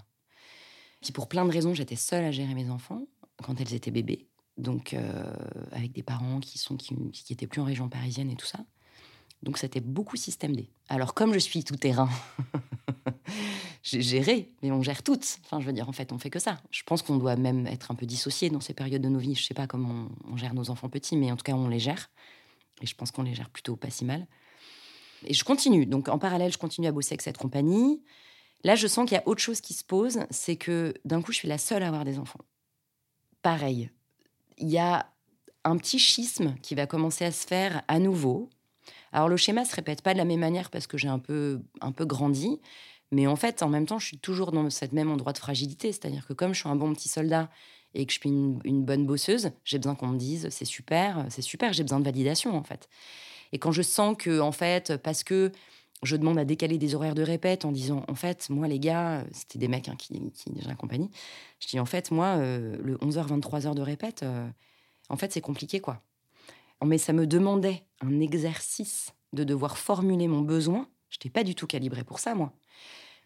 Puis 1.02 1.12
pour 1.12 1.28
plein 1.28 1.46
de 1.46 1.52
raisons, 1.52 1.74
j'étais 1.74 1.96
seule 1.96 2.26
à 2.26 2.32
gérer 2.32 2.54
mes 2.56 2.70
enfants 2.70 3.06
quand 3.44 3.60
elles 3.62 3.74
étaient 3.74 3.92
bébés, 3.92 4.28
donc 4.58 4.94
euh, 4.94 5.34
avec 5.72 5.92
des 5.92 6.04
parents 6.04 6.40
qui 6.40 6.58
sont 6.58 6.78
qui, 6.78 6.96
qui 7.12 7.34
étaient 7.34 7.48
plus 7.48 7.62
en 7.62 7.66
région 7.66 7.90
parisienne 7.90 8.32
et 8.32 8.36
tout 8.36 8.46
ça. 8.46 8.60
Donc 9.44 9.60
c'était 9.60 9.82
beaucoup 9.82 10.16
système 10.16 10.56
D. 10.56 10.70
Alors 10.90 11.14
comme 11.14 11.34
je 11.34 11.40
suis 11.40 11.64
tout 11.64 11.76
terrain, 11.76 12.10
j'ai 13.84 14.02
géré, 14.02 14.52
mais 14.64 14.72
on 14.72 14.82
gère 14.82 15.04
toutes. 15.04 15.38
Enfin, 15.46 15.60
je 15.60 15.66
veux 15.66 15.74
dire, 15.74 15.88
en 15.88 15.92
fait, 15.92 16.12
on 16.12 16.18
fait 16.18 16.32
que 16.32 16.40
ça. 16.40 16.60
Je 16.72 16.82
pense 16.84 17.04
qu'on 17.04 17.18
doit 17.18 17.36
même 17.36 17.68
être 17.68 17.92
un 17.92 17.96
peu 17.96 18.08
dissocié 18.08 18.50
dans 18.50 18.60
ces 18.60 18.74
périodes 18.74 19.04
de 19.04 19.10
nos 19.10 19.20
vies. 19.20 19.36
Je 19.36 19.44
sais 19.44 19.54
pas 19.54 19.68
comment 19.68 20.08
on, 20.28 20.38
gère 20.38 20.56
nos 20.56 20.72
enfants 20.72 20.90
petits, 20.90 21.16
mais 21.16 21.32
en 21.32 21.36
tout 21.36 21.44
cas, 21.44 21.54
on 21.54 21.68
les 21.68 21.80
gère. 21.80 22.10
Et 22.82 22.86
je 22.86 22.96
pense 22.96 23.12
qu'on 23.12 23.24
les 23.24 23.34
gère 23.34 23.50
plutôt 23.50 23.76
pas 23.76 23.90
si 23.90 24.06
mal. 24.06 24.28
Et 25.26 25.34
je 25.34 25.44
continue. 25.44 25.86
Donc 25.86 26.10
en 26.10 26.20
parallèle, 26.20 26.52
je 26.52 26.58
continue 26.58 26.88
à 26.88 26.92
bosser 26.92 27.14
avec 27.14 27.22
cette 27.22 27.38
compagnie. 27.38 28.04
Là, 28.64 28.76
je 28.76 28.88
sens 28.88 29.08
qu'il 29.08 29.16
y 29.16 29.20
a 29.20 29.28
autre 29.28 29.42
chose 29.42 29.62
qui 29.62 29.74
se 29.74 29.84
pose, 29.84 30.20
c'est 30.32 30.56
que 30.56 30.94
d'un 31.06 31.22
coup, 31.22 31.32
je 31.32 31.38
suis 31.38 31.48
la 31.48 31.58
seule 31.58 31.84
à 31.84 31.88
avoir 31.88 32.04
des 32.04 32.18
enfants. 32.18 32.40
Pareil, 33.42 33.92
il 34.58 34.70
y 34.70 34.78
a 34.78 35.12
un 35.64 35.78
petit 35.78 36.00
schisme 36.00 36.56
qui 36.62 36.76
va 36.76 36.88
commencer 36.88 37.26
à 37.26 37.32
se 37.32 37.46
faire 37.46 37.84
à 37.88 38.00
nouveau. 38.00 38.50
Alors 39.12 39.30
le 39.30 39.38
schéma 39.38 39.66
se 39.66 39.76
répète 39.76 40.02
pas 40.02 40.14
de 40.14 40.18
la 40.18 40.26
même 40.26 40.40
manière 40.40 40.70
parce 40.70 40.88
que 40.88 40.98
j'ai 40.98 41.08
un 41.08 41.20
peu, 41.20 41.62
un 41.82 41.92
peu 41.92 42.06
grandi, 42.06 42.60
mais 43.12 43.28
en 43.28 43.36
fait, 43.36 43.64
en 43.64 43.70
même 43.70 43.86
temps, 43.86 44.00
je 44.00 44.08
suis 44.08 44.18
toujours 44.18 44.52
dans 44.52 44.70
cette 44.70 44.94
même 44.94 45.12
endroit 45.12 45.34
de 45.34 45.38
fragilité. 45.38 45.92
C'est-à-dire 45.92 46.26
que 46.28 46.34
comme 46.34 46.54
je 46.54 46.60
suis 46.60 46.70
un 46.70 46.76
bon 46.76 46.94
petit 46.94 47.10
soldat 47.10 47.50
et 47.96 48.06
que 48.06 48.14
je 48.14 48.20
suis 48.20 48.30
une, 48.30 48.84
bonne 48.84 49.06
bosseuse, 49.06 49.52
j'ai 49.64 49.78
besoin 49.78 49.96
qu'on 49.96 50.08
me 50.08 50.18
dise 50.18 50.50
c'est 50.50 50.66
super, 50.66 51.26
c'est 51.30 51.42
super, 51.42 51.74
j'ai 51.74 51.84
besoin 51.84 52.00
de 52.00 52.06
validation 52.06 52.56
en 52.56 52.64
fait. 52.64 52.90
Et 53.52 53.60
quand 53.60 53.72
je 53.72 53.82
sens 53.82 54.16
que, 54.18 54.40
en 54.40 54.52
fait, 54.52 54.98
parce 54.98 55.24
que 55.24 55.52
je 56.04 56.16
demande 56.16 56.38
à 56.38 56.46
décaler 56.46 56.78
des 56.78 56.94
horaires 56.94 57.16
de 57.16 57.24
répète 57.24 57.66
en 57.66 57.72
disant 57.72 58.04
en 58.08 58.16
fait, 58.16 58.50
moi 58.50 58.68
les 58.68 58.80
gars, 58.80 59.24
c'était 59.32 59.60
des 59.60 59.68
mecs 59.68 59.88
hein, 59.88 59.96
qui, 59.98 60.32
qui 60.32 60.52
déjà 60.52 60.76
compagnie, 60.76 61.10
je 61.60 61.68
dis 61.68 61.80
en 61.80 61.86
fait, 61.86 62.12
moi, 62.12 62.36
euh, 62.38 62.78
le 62.84 62.98
11h, 62.98 63.40
23h 63.40 63.74
de 63.74 63.82
répète, 63.82 64.24
euh, 64.24 64.48
en 65.10 65.18
fait, 65.18 65.32
c'est 65.32 65.42
compliqué 65.42 65.80
quoi. 65.80 66.02
Mais 66.84 66.98
ça 66.98 67.14
me 67.14 67.26
demandait 67.26 67.84
un 68.02 68.20
exercice 68.20 69.14
de 69.34 69.44
devoir 69.44 69.78
formuler 69.78 70.28
mon 70.28 70.42
besoin. 70.42 70.88
Je 71.10 71.18
n'étais 71.18 71.30
pas 71.30 71.44
du 71.44 71.56
tout 71.56 71.68
calibrée 71.68 72.04
pour 72.04 72.20
ça, 72.20 72.36
moi. 72.36 72.54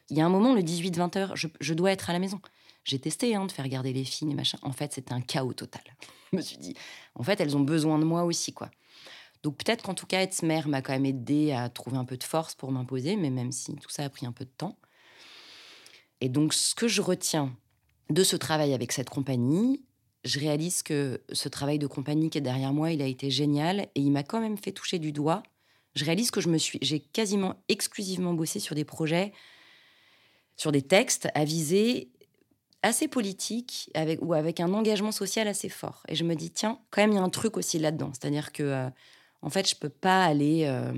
Il 0.10 0.18
y 0.18 0.22
a 0.22 0.26
un 0.26 0.30
moment, 0.30 0.54
le 0.54 0.62
18-20 0.62 1.18
heures, 1.18 1.36
je, 1.36 1.74
dois 1.74 1.92
être 1.92 2.10
à 2.10 2.14
la 2.14 2.20
maison. 2.20 2.40
J'ai 2.90 3.00
testé 3.00 3.36
hein, 3.36 3.46
de 3.46 3.52
faire 3.52 3.68
garder 3.68 3.94
les 3.94 4.04
filles 4.04 4.32
et 4.32 4.34
machin. 4.34 4.58
En 4.64 4.72
fait, 4.72 4.94
c'était 4.94 5.14
un 5.14 5.22
chaos 5.22 5.54
total. 5.54 5.84
je 6.32 6.38
me 6.38 6.42
suis 6.42 6.58
dit, 6.58 6.74
en 7.14 7.24
fait, 7.24 7.40
elles 7.40 7.56
ont 7.56 7.62
besoin 7.62 8.00
de 8.00 8.04
moi 8.04 8.24
aussi, 8.24 8.52
quoi. 8.52 8.72
Donc 9.44 9.58
peut-être 9.58 9.84
qu'en 9.84 9.94
tout 9.94 10.08
cas, 10.08 10.22
être 10.22 10.42
mère 10.44 10.68
m'a 10.68 10.82
quand 10.82 10.92
même 10.94 11.06
aidé 11.06 11.52
à 11.52 11.70
trouver 11.70 11.98
un 11.98 12.04
peu 12.04 12.18
de 12.18 12.24
force 12.24 12.56
pour 12.56 12.72
m'imposer, 12.72 13.16
mais 13.16 13.30
même 13.30 13.52
si 13.52 13.74
tout 13.76 13.90
ça 13.90 14.04
a 14.04 14.10
pris 14.10 14.26
un 14.26 14.32
peu 14.32 14.44
de 14.44 14.50
temps. 14.50 14.78
Et 16.20 16.30
donc, 16.30 16.54
ce 16.54 16.76
que 16.76 16.88
je 16.88 17.02
retiens 17.02 17.56
de 18.10 18.24
ce 18.24 18.36
travail 18.36 18.74
avec 18.74 18.92
cette 18.92 19.10
compagnie, 19.10 19.86
je 20.26 20.40
réalise 20.40 20.84
que 20.84 21.22
ce 21.32 21.48
travail 21.48 21.80
de 21.80 21.88
compagnie 21.88 22.30
qui 22.30 22.40
est 22.40 22.42
derrière 22.42 22.74
moi, 22.74 22.92
il 22.92 23.02
a 23.02 23.06
été 23.06 23.30
génial 23.30 23.82
et 23.82 24.02
il 24.02 24.12
m'a 24.12 24.24
quand 24.24 24.42
même 24.42 24.58
fait 24.58 24.74
toucher 24.74 25.00
du 25.00 25.14
doigt. 25.14 25.44
Je 25.96 26.04
réalise 26.04 26.32
que 26.32 26.42
je 26.42 26.50
me 26.50 26.58
suis, 26.58 26.80
j'ai 26.82 27.00
quasiment 27.00 27.56
exclusivement 27.70 28.34
bossé 28.34 28.60
sur 28.60 28.76
des 28.76 28.84
projets 28.84 29.32
sur 30.60 30.74
des 30.74 30.82
textes 30.82 31.30
à 31.34 31.46
assez 32.82 33.08
politique 33.08 33.90
avec, 33.94 34.20
ou 34.22 34.34
avec 34.34 34.60
un 34.60 34.74
engagement 34.74 35.12
social 35.12 35.48
assez 35.48 35.70
fort. 35.70 36.04
Et 36.08 36.16
je 36.16 36.24
me 36.24 36.36
dis, 36.36 36.52
tiens, 36.52 36.80
quand 36.92 37.02
même, 37.02 37.12
il 37.12 37.16
y 37.16 37.20
a 37.20 37.24
un 37.24 37.30
truc 37.30 37.58
aussi 37.58 37.80
là-dedans. 37.80 38.12
C'est-à-dire 38.14 38.52
que, 38.52 38.64
euh, 38.64 38.90
en 39.42 39.50
fait, 39.50 39.70
je 39.70 39.76
peux 39.76 39.90
pas 39.90 40.26
aller. 40.26 40.66
Euh, 40.66 40.94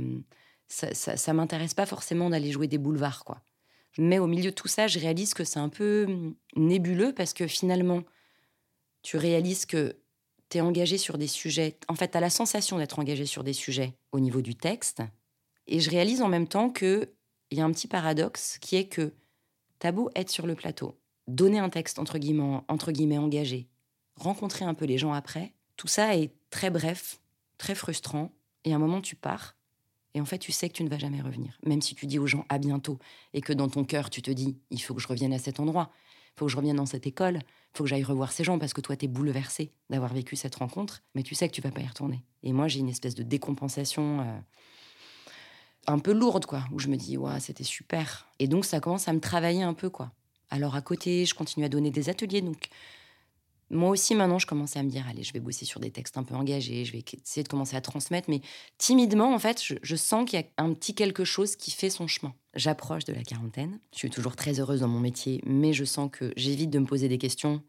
ça, 0.67 0.93
ça, 0.93 1.33
m'intéresse 1.33 1.73
pas 1.73 1.85
forcément 1.85 2.29
d'aller 2.29 2.51
jouer 2.51 2.67
des 2.67 2.77
boulevards, 2.77 3.25
quoi. 3.25 3.41
Mais 3.97 4.19
au 4.19 4.27
milieu 4.27 4.51
de 4.51 4.55
tout 4.55 4.69
ça, 4.69 4.87
je 4.87 4.99
réalise 4.99 5.33
que 5.33 5.43
c'est 5.43 5.59
un 5.59 5.67
peu 5.67 6.05
hum, 6.07 6.35
nébuleux 6.55 7.13
parce 7.13 7.33
que 7.33 7.45
finalement, 7.45 8.03
tu 9.01 9.17
réalises 9.17 9.65
que 9.65 9.97
tu 10.49 10.59
es 10.59 10.61
engagé 10.61 10.97
sur 10.97 11.17
des 11.17 11.27
sujets. 11.27 11.77
En 11.89 11.95
fait, 11.95 12.11
tu 12.11 12.17
as 12.17 12.21
la 12.21 12.29
sensation 12.29 12.77
d'être 12.77 12.99
engagé 12.99 13.25
sur 13.25 13.43
des 13.43 13.53
sujets 13.53 13.93
au 14.13 14.19
niveau 14.19 14.41
du 14.41 14.55
texte. 14.55 15.01
Et 15.67 15.79
je 15.81 15.89
réalise 15.89 16.21
en 16.21 16.29
même 16.29 16.47
temps 16.47 16.69
qu'il 16.69 17.09
y 17.51 17.59
a 17.59 17.65
un 17.65 17.71
petit 17.71 17.87
paradoxe 17.87 18.57
qui 18.59 18.77
est 18.77 18.87
que 18.87 19.11
T'as 19.81 19.91
beau 19.91 20.11
être 20.15 20.29
sur 20.29 20.45
le 20.45 20.53
plateau, 20.53 20.95
donner 21.31 21.59
un 21.59 21.69
texte 21.69 21.99
entre 21.99 22.17
guillemets, 22.17 23.17
engagé, 23.17 23.67
rencontrer 24.15 24.65
un 24.65 24.73
peu 24.73 24.85
les 24.85 24.97
gens 24.97 25.13
après, 25.13 25.53
tout 25.77 25.87
ça 25.87 26.15
est 26.15 26.33
très 26.49 26.69
bref, 26.69 27.19
très 27.57 27.75
frustrant, 27.75 28.31
et 28.65 28.73
à 28.73 28.75
un 28.75 28.79
moment 28.79 29.01
tu 29.01 29.15
pars, 29.15 29.55
et 30.13 30.21
en 30.21 30.25
fait 30.25 30.37
tu 30.37 30.51
sais 30.51 30.69
que 30.69 30.73
tu 30.73 30.83
ne 30.83 30.89
vas 30.89 30.97
jamais 30.97 31.21
revenir, 31.21 31.57
même 31.65 31.81
si 31.81 31.95
tu 31.95 32.05
dis 32.05 32.19
aux 32.19 32.27
gens 32.27 32.45
à 32.49 32.57
bientôt, 32.57 32.99
et 33.33 33.41
que 33.41 33.53
dans 33.53 33.69
ton 33.69 33.83
cœur 33.83 34.09
tu 34.09 34.21
te 34.21 34.31
dis 34.31 34.57
il 34.69 34.81
faut 34.81 34.93
que 34.93 35.01
je 35.01 35.07
revienne 35.07 35.33
à 35.33 35.39
cet 35.39 35.59
endroit, 35.59 35.91
il 36.35 36.39
faut 36.39 36.45
que 36.45 36.51
je 36.51 36.57
revienne 36.57 36.77
dans 36.77 36.85
cette 36.85 37.07
école, 37.07 37.35
il 37.35 37.77
faut 37.77 37.83
que 37.83 37.89
j'aille 37.89 38.03
revoir 38.03 38.31
ces 38.31 38.43
gens 38.43 38.59
parce 38.59 38.73
que 38.73 38.81
toi 38.81 38.95
t'es 38.95 39.07
bouleversé 39.07 39.71
d'avoir 39.89 40.13
vécu 40.13 40.35
cette 40.35 40.55
rencontre, 40.55 41.01
mais 41.15 41.23
tu 41.23 41.35
sais 41.35 41.47
que 41.47 41.53
tu 41.53 41.61
vas 41.61 41.71
pas 41.71 41.81
y 41.81 41.87
retourner. 41.87 42.23
Et 42.43 42.53
moi 42.53 42.67
j'ai 42.67 42.79
une 42.79 42.89
espèce 42.89 43.15
de 43.15 43.23
décompensation. 43.23 44.21
Euh, 44.21 44.39
un 45.87 45.99
peu 45.99 46.13
lourde, 46.13 46.45
quoi, 46.45 46.65
où 46.71 46.79
je 46.79 46.87
me 46.87 46.95
dis, 46.95 47.17
ouais, 47.17 47.39
c'était 47.39 47.63
super. 47.63 48.27
Et 48.39 48.47
donc, 48.47 48.65
ça 48.65 48.79
commence 48.79 49.07
à 49.07 49.13
me 49.13 49.19
travailler 49.19 49.63
un 49.63 49.73
peu, 49.73 49.89
quoi. 49.89 50.11
Alors, 50.51 50.75
à 50.75 50.81
côté, 50.81 51.25
je 51.25 51.33
continue 51.33 51.65
à 51.65 51.69
donner 51.69 51.89
des 51.89 52.09
ateliers. 52.09 52.41
Donc, 52.41 52.69
moi 53.71 53.89
aussi, 53.89 54.15
maintenant, 54.15 54.37
je 54.37 54.45
commence 54.45 54.75
à 54.75 54.83
me 54.83 54.89
dire, 54.89 55.05
allez, 55.09 55.23
je 55.23 55.31
vais 55.31 55.39
bosser 55.39 55.63
sur 55.63 55.79
des 55.79 55.91
textes 55.91 56.17
un 56.17 56.23
peu 56.23 56.35
engagés, 56.35 56.83
je 56.83 56.91
vais 56.91 57.03
essayer 57.23 57.41
de 57.41 57.47
commencer 57.47 57.77
à 57.77 57.81
transmettre. 57.81 58.29
Mais 58.29 58.41
timidement, 58.77 59.33
en 59.33 59.39
fait, 59.39 59.63
je, 59.81 59.95
sens 59.95 60.29
qu'il 60.29 60.39
y 60.39 60.43
a 60.43 60.45
un 60.61 60.73
petit 60.73 60.93
quelque 60.93 61.23
chose 61.23 61.55
qui 61.55 61.71
fait 61.71 61.89
son 61.89 62.05
chemin. 62.05 62.35
J'approche 62.53 63.05
de 63.05 63.13
la 63.13 63.23
quarantaine. 63.23 63.79
Je 63.93 63.99
suis 63.99 64.09
toujours 64.09 64.35
très 64.35 64.59
heureuse 64.59 64.81
dans 64.81 64.89
mon 64.89 64.99
métier, 64.99 65.41
mais 65.45 65.71
je 65.71 65.85
sens 65.85 66.09
que 66.11 66.33
j'évite 66.35 66.69
de 66.69 66.79
me 66.79 66.85
poser 66.85 67.07
des 67.07 67.17
questions 67.17 67.63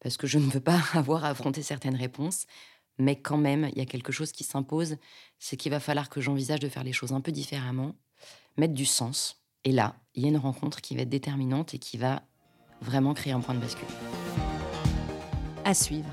parce 0.00 0.16
que 0.16 0.26
je 0.26 0.38
ne 0.38 0.50
veux 0.50 0.60
pas 0.60 0.80
avoir 0.94 1.24
à 1.24 1.28
affronter 1.28 1.62
certaines 1.62 1.96
réponses. 1.96 2.46
Mais 2.98 3.20
quand 3.20 3.38
même, 3.38 3.70
il 3.72 3.78
y 3.78 3.82
a 3.82 3.86
quelque 3.86 4.12
chose 4.12 4.32
qui 4.32 4.42
s'impose, 4.42 4.96
c'est 5.38 5.56
qu'il 5.56 5.70
va 5.70 5.78
falloir 5.78 6.08
que 6.08 6.20
j'envisage 6.20 6.60
de 6.60 6.68
faire 6.68 6.84
les 6.84 6.92
choses 6.92 7.12
un 7.12 7.20
peu 7.20 7.30
différemment, 7.30 7.94
mettre 8.56 8.74
du 8.74 8.86
sens. 8.86 9.44
Et 9.62 9.70
là, 9.70 9.96
il 10.14 10.22
y 10.22 10.26
a 10.26 10.28
une 10.28 10.36
rencontre 10.36 10.80
qui 10.80 10.94
va 10.94 11.02
être 11.02 11.08
déterminante 11.08 11.74
et 11.74 11.78
qui 11.78 11.96
va 11.96 12.22
vraiment 12.80 13.14
créer 13.14 13.32
un 13.32 13.40
point 13.40 13.54
de 13.54 13.60
bascule. 13.60 13.88
À 15.64 15.74
suivre. 15.74 16.10